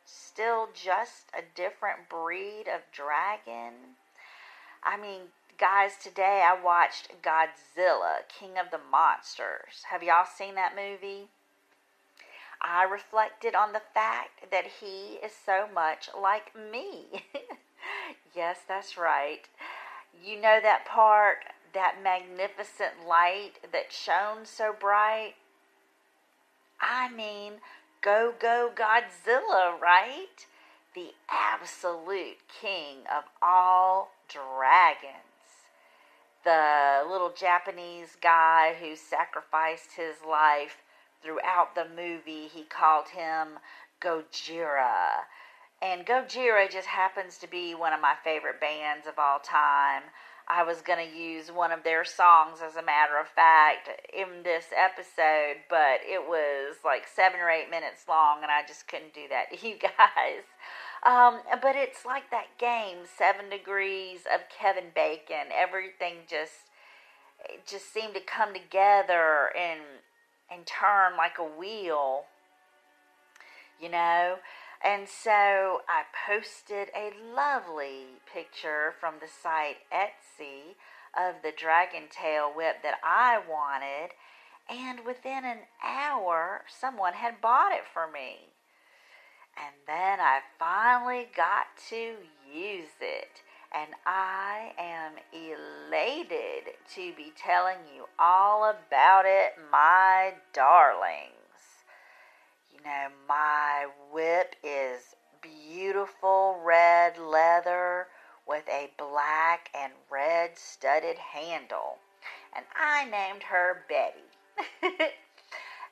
still 0.04 0.68
just 0.74 1.30
a 1.32 1.40
different 1.54 2.10
breed 2.10 2.64
of 2.68 2.82
dragon? 2.92 3.96
I 4.82 5.00
mean, 5.00 5.22
guys, 5.56 5.92
today 5.96 6.44
I 6.44 6.62
watched 6.62 7.22
Godzilla, 7.22 8.28
King 8.28 8.58
of 8.58 8.70
the 8.70 8.80
Monsters. 8.90 9.84
Have 9.90 10.02
y'all 10.02 10.26
seen 10.26 10.56
that 10.56 10.76
movie? 10.76 11.30
I 12.62 12.84
reflected 12.84 13.56
on 13.56 13.72
the 13.72 13.82
fact 13.92 14.50
that 14.52 14.66
he 14.80 15.16
is 15.16 15.32
so 15.44 15.66
much 15.74 16.08
like 16.18 16.54
me. 16.54 17.24
yes, 18.36 18.60
that's 18.68 18.96
right. 18.96 19.48
You 20.24 20.40
know 20.40 20.60
that 20.62 20.86
part, 20.86 21.38
that 21.74 21.96
magnificent 22.02 23.06
light 23.06 23.54
that 23.72 23.92
shone 23.92 24.44
so 24.44 24.72
bright? 24.78 25.34
I 26.80 27.10
mean, 27.10 27.54
go, 28.00 28.32
go, 28.38 28.70
Godzilla, 28.72 29.80
right? 29.80 30.46
The 30.94 31.10
absolute 31.28 32.38
king 32.60 32.98
of 33.12 33.24
all 33.40 34.12
dragons. 34.28 35.16
The 36.44 37.04
little 37.08 37.32
Japanese 37.32 38.16
guy 38.20 38.74
who 38.80 38.94
sacrificed 38.94 39.92
his 39.96 40.16
life 40.28 40.81
throughout 41.22 41.74
the 41.74 41.86
movie, 41.88 42.48
he 42.48 42.64
called 42.64 43.08
him 43.08 43.58
Gojira. 44.00 45.24
And 45.80 46.06
Gojira 46.06 46.70
just 46.70 46.86
happens 46.86 47.38
to 47.38 47.48
be 47.48 47.74
one 47.74 47.92
of 47.92 48.00
my 48.00 48.14
favorite 48.22 48.60
bands 48.60 49.06
of 49.06 49.18
all 49.18 49.38
time. 49.38 50.02
I 50.48 50.64
was 50.64 50.82
going 50.82 50.98
to 50.98 51.16
use 51.16 51.50
one 51.50 51.72
of 51.72 51.84
their 51.84 52.04
songs, 52.04 52.58
as 52.64 52.76
a 52.76 52.82
matter 52.82 53.18
of 53.20 53.28
fact, 53.28 53.88
in 54.12 54.42
this 54.42 54.66
episode, 54.76 55.62
but 55.70 56.00
it 56.04 56.28
was 56.28 56.76
like 56.84 57.06
seven 57.06 57.40
or 57.40 57.48
eight 57.48 57.70
minutes 57.70 58.04
long, 58.08 58.42
and 58.42 58.50
I 58.50 58.66
just 58.66 58.88
couldn't 58.88 59.14
do 59.14 59.28
that 59.30 59.50
to 59.50 59.68
you 59.68 59.76
guys. 59.78 60.44
Um, 61.04 61.40
but 61.60 61.74
it's 61.74 62.04
like 62.04 62.30
that 62.30 62.58
game, 62.58 62.98
Seven 63.18 63.50
Degrees 63.50 64.20
of 64.32 64.42
Kevin 64.48 64.90
Bacon. 64.94 65.50
Everything 65.52 66.26
just 66.28 66.70
it 67.48 67.66
just 67.66 67.92
seemed 67.92 68.14
to 68.14 68.20
come 68.20 68.54
together 68.54 69.50
and 69.58 69.80
and 70.52 70.66
turn 70.66 71.16
like 71.16 71.38
a 71.38 71.58
wheel. 71.58 72.24
You 73.80 73.88
know, 73.88 74.36
and 74.84 75.08
so 75.08 75.82
I 75.88 76.04
posted 76.26 76.88
a 76.94 77.12
lovely 77.34 78.20
picture 78.32 78.94
from 79.00 79.14
the 79.20 79.28
site 79.28 79.78
Etsy 79.92 80.74
of 81.16 81.42
the 81.42 81.52
dragon 81.56 82.04
tail 82.10 82.52
whip 82.54 82.82
that 82.82 82.98
I 83.02 83.38
wanted, 83.48 84.14
and 84.68 85.04
within 85.04 85.44
an 85.44 85.58
hour, 85.84 86.62
someone 86.68 87.14
had 87.14 87.40
bought 87.40 87.72
it 87.72 87.84
for 87.92 88.10
me. 88.10 88.48
And 89.56 89.74
then 89.86 90.18
I 90.20 90.40
finally 90.58 91.28
got 91.36 91.66
to 91.90 92.14
use 92.52 92.96
it, 93.00 93.42
and 93.74 93.94
I 94.04 94.72
am 94.78 95.12
elated 95.32 96.74
to 96.94 97.12
be 97.16 97.32
telling 97.36 97.78
you 97.94 98.04
all 98.18 98.64
about 98.64 99.24
it, 99.24 99.54
my 99.70 100.34
darlings. 100.52 101.32
You 102.70 102.82
know, 102.84 103.08
my 103.28 103.86
whip 104.12 104.56
is 104.62 105.14
beautiful 105.40 106.60
red 106.62 107.18
leather 107.18 108.08
with 108.46 108.64
a 108.68 108.90
black 108.98 109.70
and 109.74 109.92
red 110.10 110.58
studded 110.58 111.16
handle. 111.16 111.98
And 112.54 112.66
I 112.76 113.04
named 113.04 113.44
her 113.44 113.84
Betty. 113.88 114.28
uh, 114.82 115.00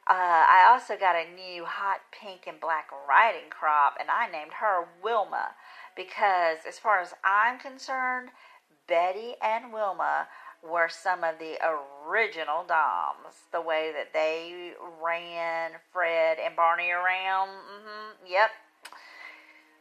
I 0.06 0.68
also 0.70 0.96
got 0.98 1.16
a 1.16 1.34
new 1.34 1.64
hot 1.64 2.00
pink 2.12 2.42
and 2.46 2.60
black 2.60 2.90
riding 3.08 3.48
crop, 3.48 3.94
and 3.98 4.10
I 4.10 4.30
named 4.30 4.52
her 4.60 4.86
Wilma 5.02 5.52
because, 5.96 6.58
as 6.66 6.78
far 6.78 7.00
as 7.00 7.14
I'm 7.24 7.58
concerned, 7.58 8.30
Betty 8.86 9.34
and 9.42 9.72
Wilma 9.72 10.28
were 10.62 10.88
some 10.88 11.24
of 11.24 11.38
the 11.38 11.56
original 11.64 12.64
Doms. 12.66 13.46
The 13.52 13.60
way 13.60 13.92
that 13.94 14.12
they 14.12 14.72
ran 15.02 15.72
Fred 15.92 16.38
and 16.44 16.56
Barney 16.56 16.90
around. 16.90 17.48
Mm-hmm, 17.48 18.26
yep. 18.30 18.50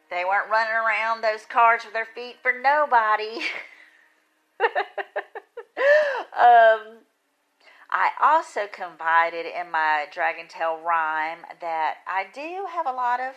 They 0.10 0.26
weren't 0.26 0.50
running 0.50 0.74
around 0.74 1.22
those 1.22 1.46
cars 1.46 1.84
with 1.86 1.94
their 1.94 2.08
feet 2.16 2.38
for 2.42 2.52
nobody. 2.52 3.42
um, 6.38 7.04
I 7.92 8.12
also 8.22 8.62
confided 8.72 9.46
in 9.46 9.72
my 9.72 10.06
Dragon 10.12 10.48
Tail 10.48 10.80
rhyme 10.84 11.40
that 11.62 11.96
I 12.08 12.26
do 12.34 12.66
have 12.72 12.88
a 12.88 12.92
lot 12.92 13.20
of 13.20 13.34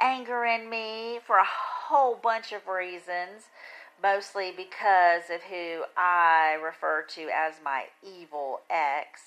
anger 0.00 0.44
in 0.44 0.70
me 0.70 1.20
for 1.26 1.36
a 1.36 1.44
whole 1.90 2.14
bunch 2.14 2.52
of 2.52 2.68
reasons 2.68 3.50
mostly 4.00 4.52
because 4.56 5.24
of 5.28 5.42
who 5.42 5.82
I 5.96 6.56
refer 6.62 7.04
to 7.16 7.28
as 7.34 7.54
my 7.62 7.86
evil 8.02 8.60
ex. 8.70 9.20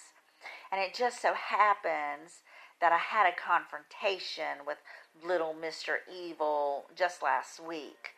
And 0.71 0.81
it 0.81 0.93
just 0.95 1.21
so 1.21 1.33
happens 1.33 2.41
that 2.79 2.93
I 2.93 2.97
had 2.97 3.27
a 3.27 3.35
confrontation 3.35 4.65
with 4.65 4.77
little 5.23 5.53
Mr. 5.53 5.97
Evil 6.11 6.85
just 6.95 7.21
last 7.21 7.59
week. 7.59 8.11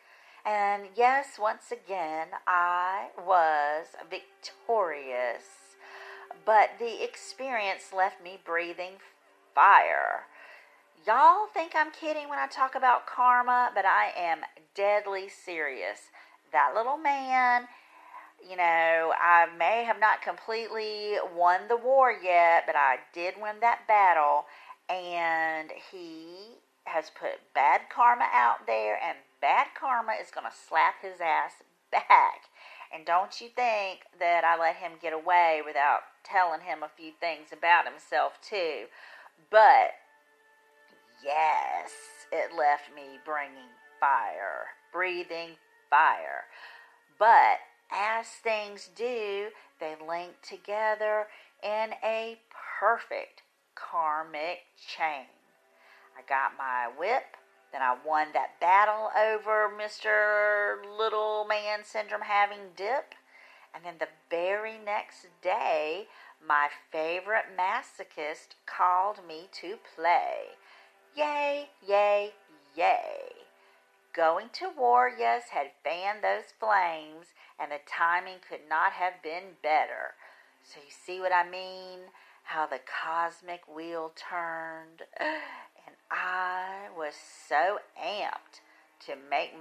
And 0.44 0.84
yes, 0.94 1.38
once 1.40 1.72
again, 1.72 2.28
I 2.46 3.08
was 3.18 3.86
victorious, 4.08 5.42
but 6.44 6.70
the 6.78 7.02
experience 7.02 7.92
left 7.94 8.22
me 8.22 8.38
breathing 8.44 8.94
fire. 9.54 10.26
Y'all 11.04 11.46
think 11.52 11.72
I'm 11.74 11.90
kidding 11.90 12.28
when 12.28 12.38
I 12.38 12.46
talk 12.46 12.74
about 12.74 13.06
karma, 13.06 13.70
but 13.74 13.84
I 13.84 14.10
am 14.16 14.40
deadly 14.74 15.28
serious. 15.28 16.10
That 16.52 16.72
little 16.74 16.96
man, 16.96 17.68
you 18.42 18.56
know, 18.56 19.12
I 19.20 19.46
may 19.58 19.84
have 19.84 20.00
not 20.00 20.22
completely 20.22 21.16
won 21.36 21.68
the 21.68 21.76
war 21.76 22.10
yet, 22.10 22.64
but 22.66 22.76
I 22.76 22.98
did 23.12 23.34
win 23.40 23.56
that 23.60 23.86
battle. 23.86 24.46
And 24.88 25.70
he 25.92 26.58
has 26.84 27.10
put 27.10 27.52
bad 27.54 27.82
karma 27.88 28.26
out 28.32 28.66
there, 28.66 28.98
and 29.02 29.18
bad 29.40 29.68
karma 29.78 30.12
is 30.20 30.30
going 30.30 30.46
to 30.46 30.56
slap 30.56 31.02
his 31.02 31.20
ass 31.20 31.62
back. 31.92 32.48
And 32.92 33.04
don't 33.04 33.40
you 33.40 33.48
think 33.48 34.00
that 34.18 34.44
I 34.44 34.58
let 34.58 34.76
him 34.76 34.92
get 35.00 35.12
away 35.12 35.60
without 35.64 36.00
telling 36.24 36.60
him 36.62 36.82
a 36.82 36.88
few 36.88 37.12
things 37.18 37.48
about 37.52 37.84
himself, 37.86 38.40
too. 38.40 38.86
But 39.50 39.94
yes, 41.24 41.90
it 42.32 42.56
left 42.56 42.94
me 42.94 43.18
bringing 43.24 43.70
fire, 44.00 44.66
breathing 44.92 45.50
fire. 45.90 46.44
But 47.18 47.58
as 47.90 48.26
things 48.26 48.90
do, 48.94 49.48
they 49.80 49.94
link 50.06 50.32
together 50.42 51.26
in 51.62 51.94
a 52.04 52.38
perfect 52.80 53.42
karmic 53.74 54.64
chain. 54.76 55.26
I 56.16 56.22
got 56.28 56.52
my 56.58 56.88
whip, 56.98 57.36
then 57.72 57.82
I 57.82 57.96
won 58.06 58.28
that 58.32 58.58
battle 58.60 59.10
over 59.16 59.70
Mr. 59.70 60.76
Little 60.98 61.44
Man 61.44 61.80
Syndrome 61.84 62.22
having 62.22 62.72
dip. 62.76 63.14
And 63.74 63.84
then 63.84 63.96
the 63.98 64.08
very 64.30 64.78
next 64.82 65.26
day, 65.42 66.06
my 66.46 66.68
favorite 66.90 67.46
masochist 67.58 68.54
called 68.64 69.20
me 69.28 69.48
to 69.60 69.76
play. 69.94 70.56
Yay, 71.16 71.70
yay, 71.86 72.32
yay. 72.76 73.32
Going 74.14 74.50
to 74.52 74.68
war, 74.76 75.10
yes, 75.18 75.44
had 75.50 75.70
fanned 75.82 76.22
those 76.22 76.52
flames, 76.60 77.28
and 77.58 77.72
the 77.72 77.78
timing 77.86 78.36
could 78.46 78.68
not 78.68 78.92
have 78.92 79.22
been 79.22 79.56
better. 79.62 80.12
So, 80.62 80.78
you 80.80 80.90
see 80.90 81.18
what 81.18 81.32
I 81.32 81.48
mean? 81.48 82.10
How 82.42 82.66
the 82.66 82.80
cosmic 82.84 83.62
wheel 83.66 84.12
turned, 84.14 85.04
and 85.18 85.96
I 86.10 86.88
was 86.94 87.14
so 87.48 87.78
amped 87.98 88.60
to 89.06 89.14
make 89.30 89.54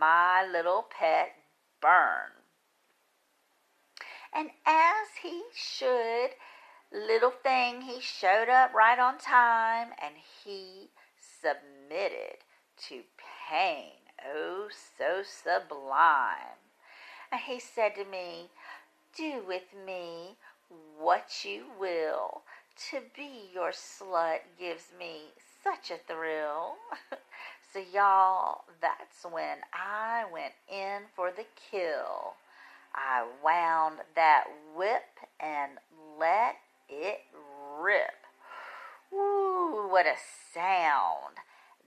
my 0.00 0.48
little 0.50 0.86
pet 0.98 1.34
burn. 1.82 2.32
And 4.34 4.48
as 4.64 5.08
he 5.22 5.42
should, 5.54 6.30
little 6.90 7.30
thing, 7.30 7.82
he 7.82 8.00
showed 8.00 8.48
up 8.48 8.72
right 8.72 8.98
on 8.98 9.18
time 9.18 9.88
and 10.02 10.14
he 10.42 10.88
submitted 11.42 12.38
to 12.88 13.02
pain. 13.50 13.92
Oh, 14.24 14.68
so 14.98 15.22
sublime. 15.22 16.58
And 17.30 17.40
he 17.40 17.58
said 17.58 17.94
to 17.96 18.04
me, 18.04 18.50
Do 19.16 19.42
with 19.46 19.74
me 19.84 20.36
what 20.98 21.44
you 21.44 21.64
will. 21.78 22.42
To 22.90 23.00
be 23.14 23.50
your 23.52 23.70
slut 23.70 24.40
gives 24.58 24.92
me 24.98 25.32
such 25.62 25.90
a 25.90 26.00
thrill. 26.10 26.76
so, 27.72 27.82
y'all, 27.92 28.62
that's 28.80 29.24
when 29.30 29.58
I 29.72 30.24
went 30.32 30.54
in 30.70 31.02
for 31.14 31.30
the 31.30 31.44
kill. 31.70 32.34
I 32.94 33.26
wound 33.44 33.98
that 34.14 34.44
whip 34.76 35.02
and 35.40 35.72
let 36.18 36.56
it 36.88 37.20
rip. 37.80 38.21
Woo, 39.12 39.88
what 39.88 40.06
a 40.06 40.16
sound! 40.54 41.36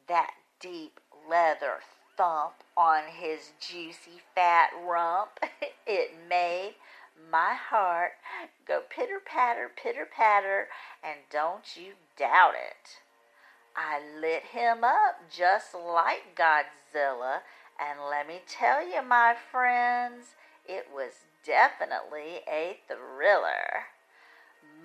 That 0.08 0.32
deep 0.60 1.00
leather 1.28 1.80
thump 2.16 2.64
on 2.78 3.04
his 3.08 3.52
juicy 3.60 4.22
fat 4.36 4.70
rump. 4.88 5.40
it 5.88 6.12
made 6.30 6.76
my 7.32 7.56
heart 7.56 8.12
go 8.68 8.82
pitter 8.90 9.20
patter, 9.26 9.72
pitter 9.76 10.06
patter, 10.06 10.68
and 11.04 11.20
don't 11.32 11.76
you 11.76 11.94
doubt 12.18 12.54
it. 12.54 13.00
I 13.76 14.00
lit 14.22 14.44
him 14.44 14.84
up 14.84 15.22
just 15.36 15.74
like 15.74 16.36
Godzilla, 16.36 17.40
and 17.80 18.00
let 18.10 18.28
me 18.28 18.42
tell 18.48 18.88
you, 18.88 19.02
my 19.02 19.36
friends, 19.52 20.36
it 20.66 20.88
was 20.94 21.26
definitely 21.46 22.42
a 22.48 22.78
thriller. 22.88 23.88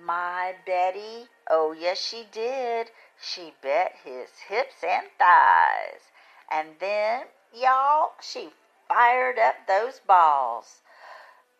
My 0.03 0.55
Betty, 0.65 1.27
oh 1.51 1.73
yes, 1.77 1.99
she 1.99 2.25
did. 2.31 2.91
She 3.21 3.53
bet 3.61 3.97
his 4.03 4.29
hips 4.47 4.83
and 4.83 5.07
thighs. 5.19 6.09
And 6.49 6.69
then, 6.79 7.25
y'all, 7.53 8.13
she 8.21 8.53
fired 8.87 9.37
up 9.37 9.67
those 9.67 9.99
balls. 9.99 10.81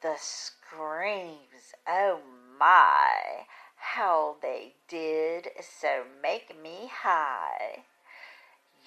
The 0.01 0.15
screams, 0.17 1.75
oh 1.87 2.21
my, 2.57 3.45
how 3.75 4.37
they 4.41 4.75
did 4.87 5.49
so 5.61 6.05
make 6.23 6.59
me 6.59 6.89
high. 6.91 7.83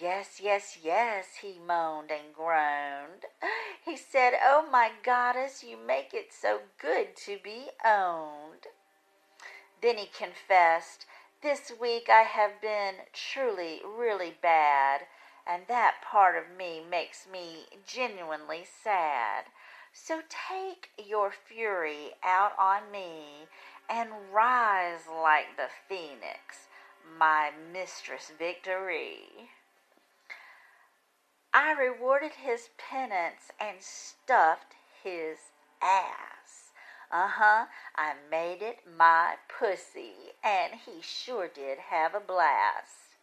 Yes, 0.00 0.40
yes, 0.42 0.78
yes, 0.82 1.36
he 1.42 1.58
moaned 1.58 2.10
and 2.10 2.34
groaned. 2.34 3.26
He 3.84 3.96
said, 3.96 4.32
Oh, 4.42 4.66
my 4.72 4.90
goddess, 5.02 5.62
you 5.62 5.76
make 5.76 6.14
it 6.14 6.32
so 6.32 6.60
good 6.80 7.14
to 7.26 7.38
be 7.44 7.68
owned. 7.84 8.66
Then 9.84 9.98
he 9.98 10.06
confessed, 10.06 11.04
This 11.42 11.70
week 11.78 12.08
I 12.08 12.22
have 12.22 12.58
been 12.62 12.94
truly, 13.12 13.82
really 13.84 14.32
bad, 14.40 15.02
and 15.46 15.64
that 15.68 15.96
part 16.02 16.36
of 16.38 16.56
me 16.56 16.82
makes 16.90 17.26
me 17.30 17.66
genuinely 17.86 18.64
sad. 18.64 19.44
So 19.92 20.22
take 20.48 20.88
your 20.96 21.30
fury 21.30 22.12
out 22.22 22.52
on 22.58 22.90
me 22.90 23.46
and 23.86 24.08
rise 24.32 25.06
like 25.06 25.58
the 25.58 25.68
phoenix, 25.86 26.68
my 27.18 27.50
mistress 27.70 28.32
Victory. 28.38 29.50
I 31.52 31.72
rewarded 31.72 32.32
his 32.42 32.70
penance 32.78 33.50
and 33.60 33.82
stuffed 33.82 34.76
his 35.02 35.36
ass. 35.82 36.33
Uh 37.14 37.28
huh, 37.28 37.66
I 37.94 38.14
made 38.28 38.60
it 38.60 38.78
my 38.98 39.34
pussy, 39.46 40.34
and 40.42 40.72
he 40.84 41.00
sure 41.00 41.46
did 41.46 41.78
have 41.78 42.12
a 42.12 42.18
blast. 42.18 43.14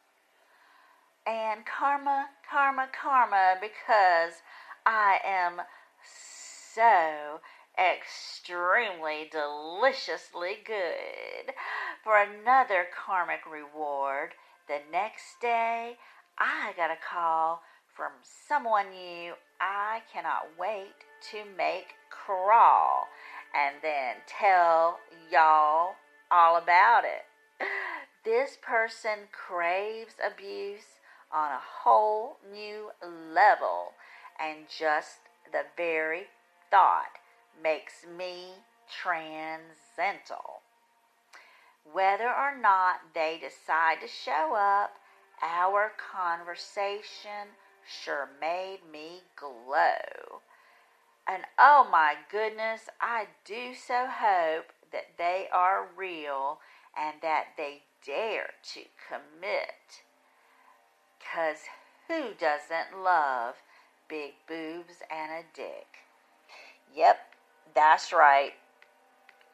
And 1.27 1.65
karma, 1.65 2.29
karma, 2.49 2.87
karma, 2.93 3.57
because 3.59 4.43
I 4.85 5.19
am 5.25 5.63
so 6.01 7.41
extremely 7.77 9.29
deliciously 9.29 10.59
good. 10.65 11.53
For 12.01 12.15
another 12.15 12.87
karmic 12.95 13.41
reward, 13.45 14.35
the 14.69 14.79
next 14.89 15.41
day 15.41 15.97
I 16.37 16.71
got 16.77 16.91
a 16.91 16.97
call 16.97 17.61
from 17.93 18.13
someone 18.47 18.91
new 18.91 19.33
I 19.59 20.01
cannot 20.13 20.47
wait 20.57 20.95
to 21.31 21.39
make 21.57 21.95
crawl 22.09 23.07
and 23.53 23.75
then 23.81 24.15
tell 24.27 24.99
y'all 25.31 25.95
all 26.29 26.57
about 26.57 27.03
it. 27.03 27.25
This 28.23 28.57
person 28.61 29.27
craves 29.31 30.15
abuse 30.25 30.99
on 31.33 31.51
a 31.51 31.61
whole 31.83 32.37
new 32.51 32.91
level, 33.33 33.93
and 34.39 34.67
just 34.67 35.17
the 35.51 35.63
very 35.75 36.27
thought 36.69 37.17
makes 37.61 38.05
me 38.05 38.53
transcendental. 39.01 40.61
Whether 41.91 42.29
or 42.29 42.55
not 42.55 43.13
they 43.13 43.39
decide 43.41 44.01
to 44.01 44.07
show 44.07 44.55
up, 44.55 44.91
our 45.41 45.91
conversation 45.97 47.55
sure 48.03 48.29
made 48.39 48.79
me 48.91 49.21
glow. 49.35 50.41
And 51.31 51.43
oh 51.57 51.87
my 51.89 52.15
goodness, 52.29 52.89
I 52.99 53.27
do 53.45 53.73
so 53.73 54.07
hope 54.09 54.73
that 54.91 55.17
they 55.17 55.47
are 55.53 55.87
real 55.95 56.59
and 56.97 57.21
that 57.21 57.45
they 57.55 57.83
dare 58.05 58.49
to 58.73 58.81
commit. 59.07 60.03
Because 61.17 61.59
who 62.09 62.33
doesn't 62.37 63.01
love 63.01 63.55
big 64.09 64.31
boobs 64.45 64.95
and 65.09 65.31
a 65.31 65.43
dick? 65.55 65.87
Yep, 66.93 67.19
that's 67.73 68.11
right. 68.11 68.55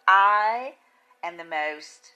I 0.08 0.74
am 1.24 1.38
the 1.38 1.44
most 1.44 2.14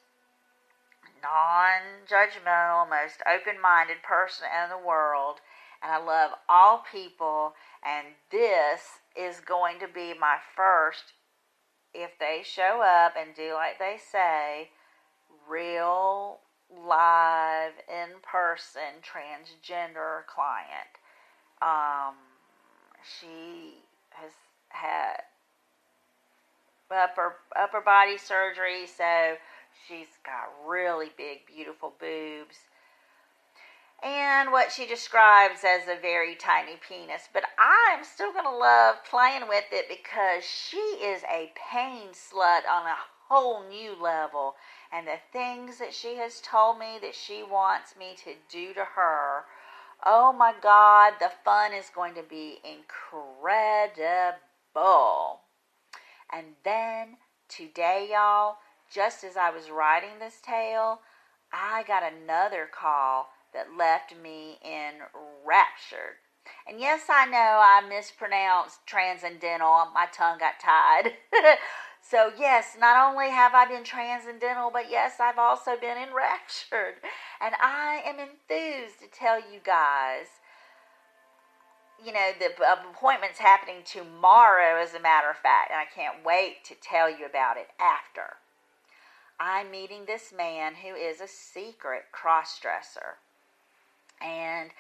non 1.22 2.08
judgmental, 2.10 2.90
most 2.90 3.22
open 3.32 3.62
minded 3.62 4.02
person 4.02 4.48
in 4.64 4.72
the 4.72 4.88
world. 4.88 5.36
And 5.84 5.92
I 5.92 6.04
love 6.04 6.32
all 6.50 6.84
people. 6.92 7.54
And 7.86 8.08
this 8.32 9.01
is 9.16 9.40
going 9.40 9.80
to 9.80 9.88
be 9.88 10.14
my 10.20 10.38
first, 10.56 11.14
if 11.94 12.12
they 12.20 12.42
show 12.44 12.82
up 12.82 13.14
and 13.20 13.36
do 13.36 13.54
like 13.54 13.80
they 13.80 13.98
say, 14.12 14.70
real 15.50 16.40
live 16.70 17.74
in 17.90 18.10
person 18.24 19.02
transgender 19.02 20.26
client. 20.28 20.96
Um, 21.62 22.16
she 23.20 23.84
has 24.12 24.32
had 24.70 25.22
upper 26.90 27.36
upper 27.58 27.82
body 27.82 28.18
surgery, 28.18 28.88
so 28.88 29.36
she's 29.88 30.08
got 30.26 30.50
really 30.68 31.12
big, 31.18 31.46
beautiful 31.46 31.94
boobs. 32.00 32.56
And 34.04 34.52
what 34.52 34.72
she 34.72 34.88
describes 34.88 35.64
as 35.64 35.88
a 35.88 36.02
very 36.02 36.36
tiny 36.36 36.78
penis. 36.88 37.30
But 37.32 37.44
I'm 37.60 38.04
still 38.04 38.34
going 38.34 38.46
to 38.46 38.50
love 38.50 38.96
playing 39.10 39.48
with 39.48 39.66
it 39.72 39.88
because 39.88 40.44
she 40.44 40.78
is 40.78 41.24
a 41.24 41.52
pain 41.72 42.10
slut 42.10 42.68
on 42.70 42.88
a 42.88 42.98
whole 43.30 43.64
new 43.68 43.96
level. 44.02 44.56
And 44.92 45.08
the 45.08 45.20
things 45.32 45.78
that 45.78 45.94
she 45.94 46.16
has 46.16 46.42
told 46.42 46.80
me 46.80 46.98
that 47.02 47.16
she 47.16 47.44
wants 47.44 47.96
me 47.96 48.16
to 48.24 48.34
do 48.50 48.74
to 48.74 48.86
her 48.96 49.46
Oh 50.04 50.34
my 50.34 50.56
God, 50.60 51.14
the 51.20 51.30
fun 51.46 51.74
is 51.74 51.92
going 51.94 52.16
to 52.16 52.24
be 52.24 52.60
incredible. 52.64 54.32
And 56.34 56.56
then 56.64 57.18
today, 57.48 58.10
y'all, 58.12 58.56
just 58.92 59.24
as 59.24 59.38
I 59.38 59.52
was 59.52 59.70
writing 59.70 60.18
this 60.20 60.42
tale, 60.42 61.02
I 61.54 61.84
got 61.84 62.02
another 62.02 62.68
call 62.72 63.30
that 63.54 63.78
left 63.78 64.14
me 64.22 64.60
enraptured. 64.64 66.20
And 66.68 66.80
yes, 66.80 67.04
I 67.10 67.26
know 67.26 67.62
I 67.64 67.82
mispronounced 67.88 68.86
transcendental. 68.86 69.88
My 69.94 70.08
tongue 70.12 70.40
got 70.40 70.60
tied. 70.60 71.14
So, 72.04 72.32
yes, 72.38 72.76
not 72.80 73.10
only 73.10 73.30
have 73.30 73.54
I 73.54 73.66
been 73.66 73.84
transcendental, 73.84 74.72
but 74.72 74.90
yes, 74.90 75.20
I've 75.20 75.38
also 75.38 75.78
been 75.80 75.98
enraptured. 75.98 76.96
And 77.40 77.56
I 77.62 78.02
am 78.06 78.18
enthused 78.20 79.00
to 79.00 79.08
tell 79.08 79.40
you 79.40 79.60
guys, 79.64 80.26
you 82.04 82.12
know, 82.12 82.32
the 82.38 82.52
appointment's 82.90 83.40
happening 83.40 83.84
tomorrow, 83.86 84.82
as 84.82 84.94
a 84.94 85.00
matter 85.00 85.30
of 85.30 85.38
fact, 85.38 85.72
and 85.72 85.80
I 85.80 85.86
can't 85.86 86.26
wait 86.26 86.66
to 86.66 86.76
tell 86.76 87.10
you 87.10 87.26
about 87.26 87.58
it 87.58 87.70
after. 87.80 88.38
I'm 89.40 89.72
meeting 89.72 90.06
this 90.06 90.34
man 90.36 90.74
who 90.76 90.96
is 90.96 91.22
a 91.22 91.28
secret 91.28 92.12
cross 92.12 92.60
dresser. 92.60 93.18
And 94.24 94.72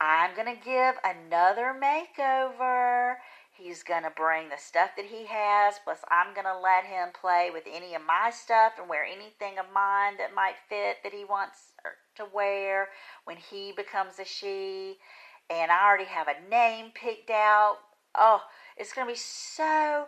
I'm 0.00 0.34
going 0.34 0.54
to 0.54 0.64
give 0.64 0.96
another 1.04 1.74
makeover 1.78 3.16
He's 3.56 3.84
going 3.84 4.02
to 4.02 4.10
bring 4.10 4.48
the 4.48 4.58
stuff 4.58 4.90
that 4.96 5.06
he 5.06 5.26
has, 5.26 5.76
plus, 5.84 5.98
I'm 6.10 6.34
going 6.34 6.46
to 6.46 6.58
let 6.58 6.84
him 6.84 7.10
play 7.18 7.50
with 7.52 7.62
any 7.70 7.94
of 7.94 8.02
my 8.04 8.30
stuff 8.30 8.72
and 8.80 8.88
wear 8.88 9.04
anything 9.04 9.60
of 9.60 9.66
mine 9.72 10.16
that 10.18 10.34
might 10.34 10.56
fit 10.68 10.96
that 11.04 11.12
he 11.12 11.24
wants 11.24 11.72
er, 11.86 11.92
to 12.16 12.24
wear 12.34 12.88
when 13.26 13.36
he 13.36 13.70
becomes 13.70 14.18
a 14.18 14.24
she. 14.24 14.96
And 15.48 15.70
I 15.70 15.86
already 15.86 16.06
have 16.06 16.26
a 16.26 16.50
name 16.50 16.90
picked 16.94 17.30
out. 17.30 17.76
Oh, 18.16 18.42
it's 18.76 18.92
going 18.92 19.06
to 19.06 19.12
be 19.12 19.18
so 19.18 20.06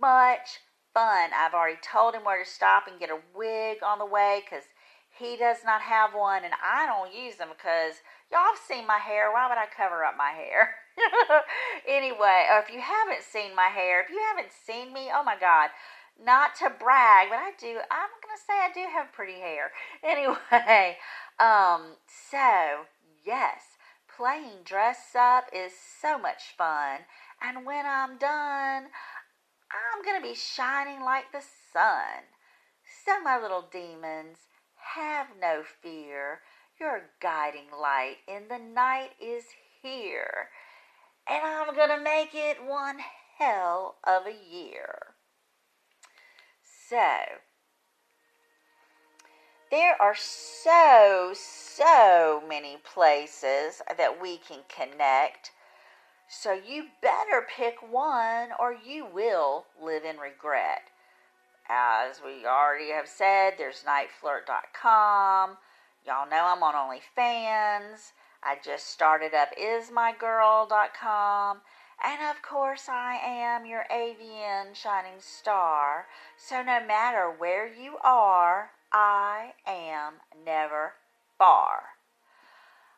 much 0.00 0.58
fun. 0.92 1.30
I've 1.32 1.54
already 1.54 1.78
told 1.80 2.16
him 2.16 2.24
where 2.24 2.42
to 2.42 2.50
stop 2.50 2.88
and 2.88 2.98
get 2.98 3.10
a 3.10 3.20
wig 3.36 3.84
on 3.86 4.00
the 4.00 4.04
way 4.04 4.42
because 4.44 4.64
he 5.16 5.36
does 5.36 5.58
not 5.64 5.82
have 5.82 6.12
one 6.12 6.44
and 6.44 6.54
I 6.60 6.86
don't 6.86 7.14
use 7.14 7.36
them 7.36 7.50
because 7.56 8.02
y'all 8.30 8.54
have 8.54 8.62
seen 8.66 8.86
my 8.86 8.98
hair. 8.98 9.32
Why 9.32 9.48
would 9.48 9.58
I 9.58 9.66
cover 9.66 10.04
up 10.04 10.16
my 10.16 10.30
hair? 10.30 10.74
anyway, 11.88 12.46
or 12.50 12.60
if 12.60 12.70
you 12.72 12.80
haven't 12.80 13.22
seen 13.22 13.54
my 13.54 13.68
hair, 13.68 14.02
if 14.02 14.10
you 14.10 14.20
haven't 14.30 14.52
seen 14.52 14.92
me, 14.92 15.10
oh 15.12 15.24
my 15.24 15.36
God, 15.38 15.70
not 16.22 16.54
to 16.56 16.70
brag, 16.70 17.28
but 17.30 17.38
I 17.38 17.52
do, 17.58 17.78
I'm 17.90 18.12
going 18.22 18.36
to 18.36 18.44
say 18.46 18.54
I 18.54 18.70
do 18.72 18.86
have 18.92 19.12
pretty 19.12 19.40
hair. 19.40 19.72
Anyway, 20.04 20.96
um, 21.38 21.96
so 22.30 22.86
yes, 23.24 23.78
playing 24.16 24.64
dress 24.64 25.14
up 25.18 25.44
is 25.52 25.72
so 26.00 26.18
much 26.18 26.54
fun. 26.56 27.00
And 27.42 27.64
when 27.64 27.86
I'm 27.86 28.18
done, 28.18 28.88
I'm 29.70 30.04
going 30.04 30.20
to 30.20 30.28
be 30.28 30.34
shining 30.34 31.02
like 31.02 31.32
the 31.32 31.42
sun. 31.72 32.24
So, 33.04 33.20
my 33.22 33.40
little 33.40 33.64
demons, 33.70 34.38
have 34.94 35.28
no 35.40 35.62
fear. 35.62 36.40
Your 36.80 37.02
guiding 37.20 37.66
light 37.78 38.16
in 38.26 38.48
the 38.48 38.58
night 38.58 39.10
is 39.20 39.44
here 39.82 40.48
and 41.28 41.42
I'm 41.44 41.74
going 41.74 41.90
to 41.90 42.02
make 42.02 42.30
it 42.34 42.56
one 42.64 42.96
hell 43.38 43.96
of 44.06 44.22
a 44.26 44.54
year. 44.54 45.14
So, 46.88 47.06
there 49.70 50.00
are 50.00 50.16
so, 50.16 51.32
so 51.34 52.42
many 52.48 52.78
places 52.82 53.82
that 53.96 54.20
we 54.20 54.38
can 54.38 54.60
connect. 54.74 55.52
So, 56.28 56.52
you 56.54 56.86
better 57.02 57.46
pick 57.54 57.76
one 57.88 58.48
or 58.58 58.74
you 58.74 59.06
will 59.06 59.66
live 59.80 60.04
in 60.04 60.16
regret. 60.16 60.82
As 61.68 62.20
we 62.24 62.46
already 62.46 62.90
have 62.90 63.06
said, 63.06 63.52
there's 63.58 63.84
niteflirt.com. 63.84 65.58
Y'all 66.06 66.28
know 66.28 66.46
I'm 66.46 66.62
on 66.62 66.74
OnlyFans. 66.74 68.12
I 68.42 68.56
just 68.64 68.86
started 68.86 69.34
up 69.34 69.50
ismygirl.com. 69.60 71.60
And 72.02 72.18
of 72.30 72.40
course, 72.40 72.88
I 72.88 73.18
am 73.22 73.66
your 73.66 73.84
AVN 73.92 74.74
shining 74.74 75.20
star. 75.20 76.06
So 76.38 76.62
no 76.62 76.80
matter 76.86 77.30
where 77.36 77.66
you 77.66 77.98
are, 78.02 78.70
I 78.92 79.52
am 79.66 80.14
never 80.44 80.94
far. 81.36 81.82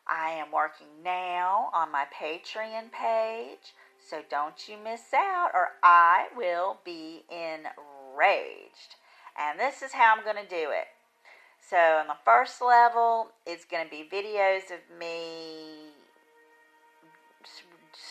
I 0.07 0.31
am 0.31 0.51
working 0.51 0.87
now 1.03 1.69
on 1.73 1.91
my 1.91 2.05
Patreon 2.05 2.91
page, 2.91 3.73
so 3.99 4.21
don't 4.29 4.67
you 4.67 4.77
miss 4.81 5.13
out 5.13 5.51
or 5.53 5.71
I 5.81 6.27
will 6.35 6.79
be 6.85 7.23
enraged. 7.29 8.95
And 9.37 9.59
this 9.59 9.81
is 9.81 9.93
how 9.93 10.15
I'm 10.15 10.23
going 10.23 10.43
to 10.43 10.49
do 10.49 10.71
it. 10.71 10.87
So 11.69 11.77
on 11.77 12.07
the 12.07 12.17
first 12.25 12.61
level, 12.61 13.31
it's 13.45 13.63
going 13.63 13.85
to 13.85 13.89
be 13.89 14.03
videos 14.11 14.67
of 14.67 14.83
me 14.99 15.93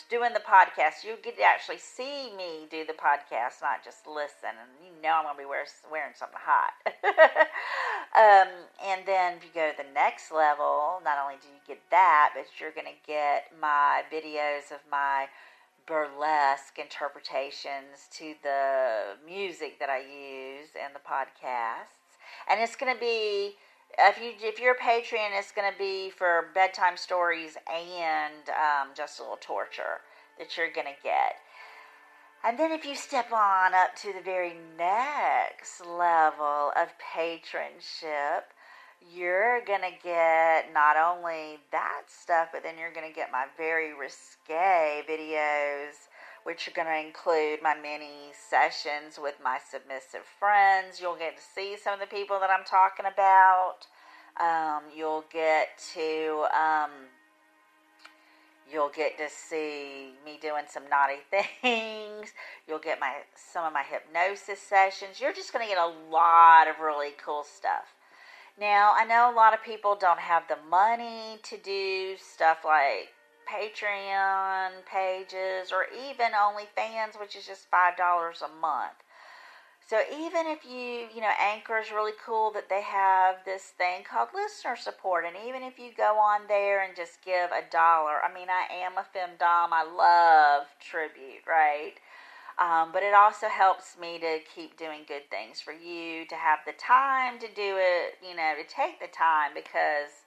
doing 0.09 0.33
the 0.33 0.41
podcast. 0.41 1.03
You 1.05 1.17
get 1.23 1.37
to 1.37 1.43
actually 1.43 1.77
see 1.77 2.33
me 2.35 2.65
do 2.71 2.83
the 2.85 2.93
podcast, 2.93 3.61
not 3.61 3.83
just 3.85 4.07
listen. 4.07 4.57
And 4.57 4.69
you 4.81 4.89
know 5.03 5.21
I'm 5.21 5.25
going 5.25 5.35
to 5.35 5.41
be 5.41 5.45
wearing, 5.45 5.69
wearing 5.91 6.13
something 6.15 6.39
hot. 6.41 6.73
um, 8.17 8.49
and 8.83 9.05
then 9.05 9.37
if 9.37 9.43
you 9.43 9.49
go 9.53 9.69
to 9.69 9.77
the 9.77 9.93
next 9.93 10.31
level, 10.31 10.99
not 11.05 11.17
only 11.21 11.35
do 11.39 11.47
you 11.47 11.61
get 11.67 11.79
that, 11.91 12.31
but 12.35 12.45
you're 12.59 12.71
going 12.73 12.89
to 12.89 13.01
get 13.05 13.53
my 13.61 14.01
videos 14.11 14.73
of 14.73 14.81
my 14.89 15.27
burlesque 15.85 16.79
interpretations 16.79 18.09
to 18.17 18.33
the 18.41 19.13
music 19.25 19.77
that 19.79 19.89
I 19.89 19.99
use 19.99 20.73
in 20.73 20.93
the 20.93 21.03
podcast 21.05 22.02
and 22.49 22.61
it's 22.61 22.75
going 22.75 22.93
to 22.93 22.99
be 22.99 23.55
if 23.97 24.17
you 24.17 24.33
if 24.41 24.59
you're 24.59 24.73
a 24.73 24.79
patron, 24.79 25.21
it's 25.33 25.51
going 25.51 25.71
to 25.71 25.77
be 25.77 26.09
for 26.09 26.47
bedtime 26.53 26.97
stories 26.97 27.57
and 27.71 28.49
um, 28.49 28.89
just 28.95 29.19
a 29.19 29.21
little 29.21 29.37
torture 29.39 30.01
that 30.39 30.57
you're 30.57 30.71
going 30.71 30.87
to 30.87 31.03
get. 31.03 31.37
And 32.45 32.59
then 32.59 32.71
if 32.71 32.85
you 32.85 32.95
step 32.95 33.31
on 33.31 33.73
up 33.73 33.95
to 33.97 34.11
the 34.11 34.21
very 34.21 34.55
next 34.77 35.85
level 35.85 36.73
of 36.75 36.89
patronship, 36.99 38.43
you're 39.13 39.63
going 39.65 39.81
to 39.81 39.95
get 40.03 40.73
not 40.73 40.97
only 40.97 41.59
that 41.71 42.03
stuff, 42.07 42.49
but 42.51 42.63
then 42.63 42.77
you're 42.77 42.93
going 42.93 43.07
to 43.07 43.15
get 43.15 43.31
my 43.31 43.45
very 43.57 43.93
risque 43.93 45.03
videos 45.09 46.09
which 46.43 46.67
are 46.67 46.71
going 46.71 46.87
to 46.87 47.07
include 47.07 47.61
my 47.61 47.75
mini 47.75 48.31
sessions 48.33 49.19
with 49.21 49.35
my 49.43 49.57
submissive 49.57 50.25
friends. 50.39 50.99
You'll 51.01 51.15
get 51.15 51.37
to 51.37 51.43
see 51.43 51.77
some 51.81 51.93
of 51.93 51.99
the 51.99 52.13
people 52.13 52.39
that 52.39 52.49
I'm 52.49 52.65
talking 52.65 53.05
about. 53.05 53.87
Um, 54.39 54.83
you'll 54.95 55.25
get 55.31 55.77
to 55.93 56.45
um, 56.51 56.91
you'll 58.71 58.89
get 58.89 59.17
to 59.17 59.27
see 59.29 60.13
me 60.25 60.39
doing 60.41 60.63
some 60.67 60.83
naughty 60.89 61.21
things. 61.61 62.33
You'll 62.67 62.79
get 62.79 62.99
my 62.99 63.13
some 63.35 63.65
of 63.65 63.73
my 63.73 63.83
hypnosis 63.83 64.59
sessions. 64.59 65.21
You're 65.21 65.33
just 65.33 65.53
going 65.53 65.65
to 65.65 65.69
get 65.73 65.81
a 65.81 65.93
lot 66.11 66.67
of 66.67 66.79
really 66.79 67.11
cool 67.23 67.43
stuff. 67.43 67.93
Now, 68.59 68.93
I 68.95 69.05
know 69.05 69.31
a 69.31 69.35
lot 69.35 69.53
of 69.53 69.63
people 69.63 69.95
don't 69.95 70.19
have 70.19 70.43
the 70.47 70.57
money 70.69 71.39
to 71.43 71.57
do 71.57 72.15
stuff 72.17 72.59
like 72.63 73.12
Patreon 73.47 74.85
pages 74.85 75.71
or 75.71 75.85
even 76.09 76.31
OnlyFans, 76.31 77.19
which 77.19 77.35
is 77.35 77.45
just 77.45 77.69
$5 77.71 78.41
a 78.41 78.61
month. 78.61 79.03
So 79.85 79.99
even 80.11 80.47
if 80.47 80.65
you, 80.65 81.07
you 81.13 81.21
know, 81.21 81.31
Anchor 81.39 81.77
is 81.77 81.91
really 81.91 82.13
cool 82.25 82.51
that 82.51 82.69
they 82.69 82.81
have 82.81 83.37
this 83.45 83.73
thing 83.77 84.03
called 84.09 84.29
listener 84.33 84.77
support, 84.77 85.25
and 85.25 85.35
even 85.45 85.61
if 85.61 85.77
you 85.77 85.91
go 85.95 86.17
on 86.17 86.47
there 86.47 86.83
and 86.83 86.95
just 86.95 87.23
give 87.23 87.51
a 87.51 87.69
dollar, 87.69 88.23
I 88.23 88.33
mean, 88.33 88.47
I 88.49 88.73
am 88.73 88.93
a 88.97 89.05
femdom, 89.15 89.69
I 89.71 89.83
love 89.83 90.67
tribute, 90.79 91.43
right? 91.45 91.95
Um, 92.57 92.91
but 92.93 93.03
it 93.03 93.13
also 93.13 93.47
helps 93.49 93.97
me 93.99 94.19
to 94.19 94.39
keep 94.55 94.77
doing 94.77 95.01
good 95.07 95.29
things 95.29 95.59
for 95.59 95.73
you, 95.73 96.25
to 96.27 96.35
have 96.35 96.59
the 96.65 96.73
time 96.73 97.39
to 97.39 97.47
do 97.47 97.77
it, 97.77 98.17
you 98.21 98.35
know, 98.35 98.53
to 98.55 98.63
take 98.67 98.99
the 98.99 99.07
time 99.07 99.51
because 99.53 100.22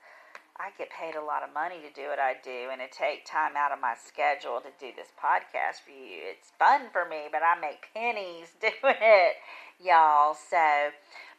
I 0.59 0.71
get 0.79 0.89
paid 0.91 1.15
a 1.15 1.25
lot 1.25 1.43
of 1.43 1.53
money 1.53 1.77
to 1.85 1.93
do 1.93 2.09
what 2.09 2.19
I 2.19 2.35
do 2.43 2.73
and 2.73 2.81
to 2.81 2.89
take 2.89 3.27
time 3.27 3.53
out 3.57 3.73
of 3.73 3.81
my 3.81 3.95
schedule 3.95 4.61
to 4.61 4.73
do 4.81 4.91
this 4.97 5.13
podcast 5.13 5.85
for 5.85 5.91
you. 5.91 6.33
It's 6.33 6.53
fun 6.59 6.89
for 6.93 7.07
me, 7.07 7.29
but 7.31 7.43
I 7.45 7.61
make 7.61 7.93
pennies 7.93 8.57
doing 8.61 8.97
it, 9.01 9.37
y'all. 9.79 10.35
So, 10.35 10.91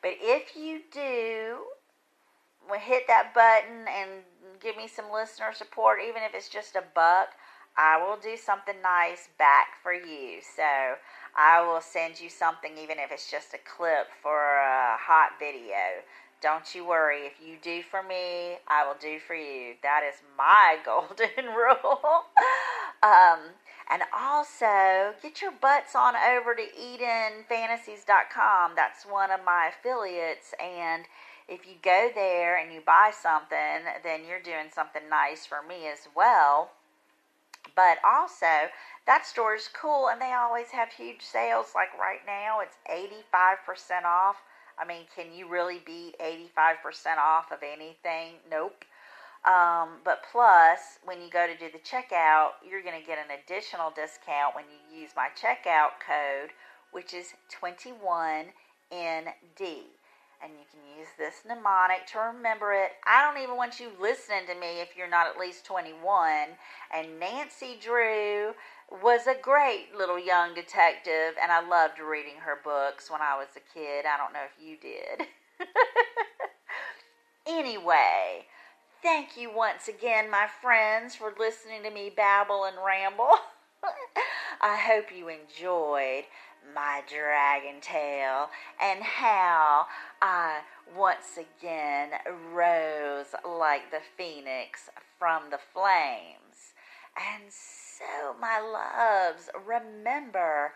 but 0.01 0.13
if 0.21 0.55
you 0.55 0.81
do 0.91 1.65
hit 2.79 3.07
that 3.07 3.33
button 3.33 3.87
and 3.89 4.21
give 4.61 4.77
me 4.77 4.87
some 4.87 5.05
listener 5.11 5.51
support, 5.53 5.99
even 6.07 6.21
if 6.21 6.35
it's 6.35 6.49
just 6.49 6.75
a 6.75 6.83
buck, 6.93 7.29
I 7.77 7.97
will 7.97 8.17
do 8.17 8.37
something 8.37 8.75
nice 8.83 9.29
back 9.37 9.81
for 9.81 9.93
you. 9.93 10.41
So 10.41 10.97
I 11.35 11.65
will 11.65 11.81
send 11.81 12.19
you 12.19 12.29
something, 12.29 12.77
even 12.77 12.97
if 12.99 13.11
it's 13.11 13.29
just 13.29 13.53
a 13.53 13.61
clip 13.65 14.09
for 14.21 14.57
a 14.57 14.97
hot 14.97 15.37
video. 15.39 16.05
Don't 16.41 16.75
you 16.75 16.85
worry. 16.87 17.25
If 17.25 17.33
you 17.45 17.57
do 17.61 17.81
for 17.81 18.01
me, 18.03 18.57
I 18.67 18.85
will 18.85 18.95
do 18.99 19.19
for 19.19 19.35
you. 19.35 19.75
That 19.81 20.03
is 20.07 20.21
my 20.37 20.77
golden 20.85 21.53
rule. 21.53 22.25
um, 23.01 23.39
and 23.89 24.03
also, 24.15 25.15
get 25.21 25.41
your 25.41 25.51
butts 25.51 25.95
on 25.95 26.15
over 26.15 26.53
to 26.53 26.61
EdenFantasies.com. 26.61 28.73
That's 28.75 29.05
one 29.05 29.31
of 29.31 29.43
my 29.45 29.69
affiliates. 29.69 30.53
And 30.59 31.05
if 31.47 31.65
you 31.65 31.75
go 31.81 32.11
there 32.13 32.57
and 32.57 32.73
you 32.73 32.81
buy 32.85 33.11
something, 33.19 33.85
then 34.03 34.25
you're 34.27 34.41
doing 34.41 34.69
something 34.73 35.09
nice 35.09 35.45
for 35.45 35.61
me 35.67 35.87
as 35.87 36.09
well. 36.15 36.71
But 37.75 37.97
also, 38.03 38.69
that 39.05 39.25
store 39.25 39.55
is 39.55 39.69
cool 39.69 40.09
and 40.09 40.21
they 40.21 40.33
always 40.33 40.71
have 40.71 40.91
huge 40.91 41.21
sales. 41.21 41.73
Like 41.73 41.97
right 41.97 42.25
now, 42.25 42.59
it's 42.59 42.75
85% 42.87 44.03
off. 44.05 44.43
I 44.79 44.85
mean, 44.85 45.03
can 45.15 45.33
you 45.33 45.47
really 45.49 45.81
be 45.85 46.13
85% 46.21 47.17
off 47.17 47.51
of 47.51 47.59
anything? 47.63 48.35
Nope. 48.49 48.85
Um, 49.45 49.99
but 50.03 50.23
plus, 50.31 50.99
when 51.03 51.21
you 51.21 51.29
go 51.29 51.47
to 51.47 51.57
do 51.57 51.71
the 51.71 51.79
checkout, 51.79 52.51
you're 52.67 52.83
going 52.83 52.99
to 52.99 53.05
get 53.05 53.17
an 53.17 53.37
additional 53.43 53.91
discount 53.91 54.55
when 54.55 54.65
you 54.65 55.01
use 55.01 55.11
my 55.15 55.29
checkout 55.35 55.99
code, 56.05 56.51
which 56.91 57.13
is 57.13 57.33
21ND 57.61 58.51
and 60.43 60.53
you 60.53 60.65
can 60.69 60.81
use 60.97 61.07
this 61.17 61.41
mnemonic 61.47 62.05
to 62.07 62.19
remember 62.19 62.73
it. 62.73 62.91
I 63.05 63.23
don't 63.23 63.41
even 63.41 63.57
want 63.57 63.79
you 63.79 63.89
listening 63.99 64.45
to 64.47 64.59
me 64.59 64.81
if 64.81 64.95
you're 64.95 65.09
not 65.09 65.27
at 65.27 65.39
least 65.39 65.65
21. 65.65 66.49
And 66.93 67.19
Nancy 67.19 67.77
Drew 67.81 68.53
was 68.89 69.27
a 69.27 69.35
great 69.39 69.95
little 69.97 70.19
young 70.19 70.53
detective, 70.53 71.35
and 71.41 71.51
I 71.51 71.67
loved 71.67 71.99
reading 71.99 72.37
her 72.45 72.57
books 72.63 73.11
when 73.11 73.21
I 73.21 73.37
was 73.37 73.49
a 73.55 73.73
kid. 73.73 74.05
I 74.05 74.17
don't 74.17 74.33
know 74.33 74.45
if 74.45 74.63
you 74.63 74.77
did. 74.77 75.27
anyway, 77.47 78.45
thank 79.01 79.37
you 79.37 79.53
once 79.53 79.87
again, 79.87 80.31
my 80.31 80.47
friends, 80.61 81.15
for 81.15 81.33
listening 81.37 81.83
to 81.83 81.91
me 81.91 82.11
babble 82.15 82.63
and 82.63 82.77
ramble. 82.85 83.31
I 84.61 84.77
hope 84.77 85.05
you 85.15 85.27
enjoyed 85.27 86.23
my 86.73 87.01
dragon 87.07 87.79
tale 87.81 88.49
and 88.81 89.01
how 89.03 89.85
I 90.21 90.59
once 90.95 91.37
again 91.37 92.09
rose 92.53 93.27
like 93.45 93.91
the 93.91 94.01
phoenix 94.17 94.89
from 95.19 95.43
the 95.51 95.59
flames. 95.73 96.46
And 97.17 97.51
so, 97.51 98.35
my 98.39 98.59
loves, 98.59 99.49
remember 99.65 100.73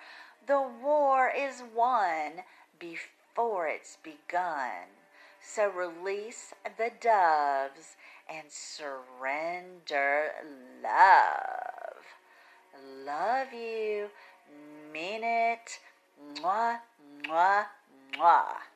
the 0.48 0.62
war 0.84 1.32
is 1.36 1.64
won 1.76 2.44
before 2.80 3.68
it's 3.68 3.98
begun. 4.02 4.90
So 5.42 5.70
release 5.70 6.54
the 6.78 6.92
doves 7.00 7.96
and 8.30 8.48
surrender 8.50 10.32
love. 10.84 12.06
Love 13.06 13.54
you 13.54 14.10
mean 14.94 15.24
it. 15.24 15.80
Mwah, 16.36 16.80
mwah, 17.28 17.66
mwah. 18.14 18.71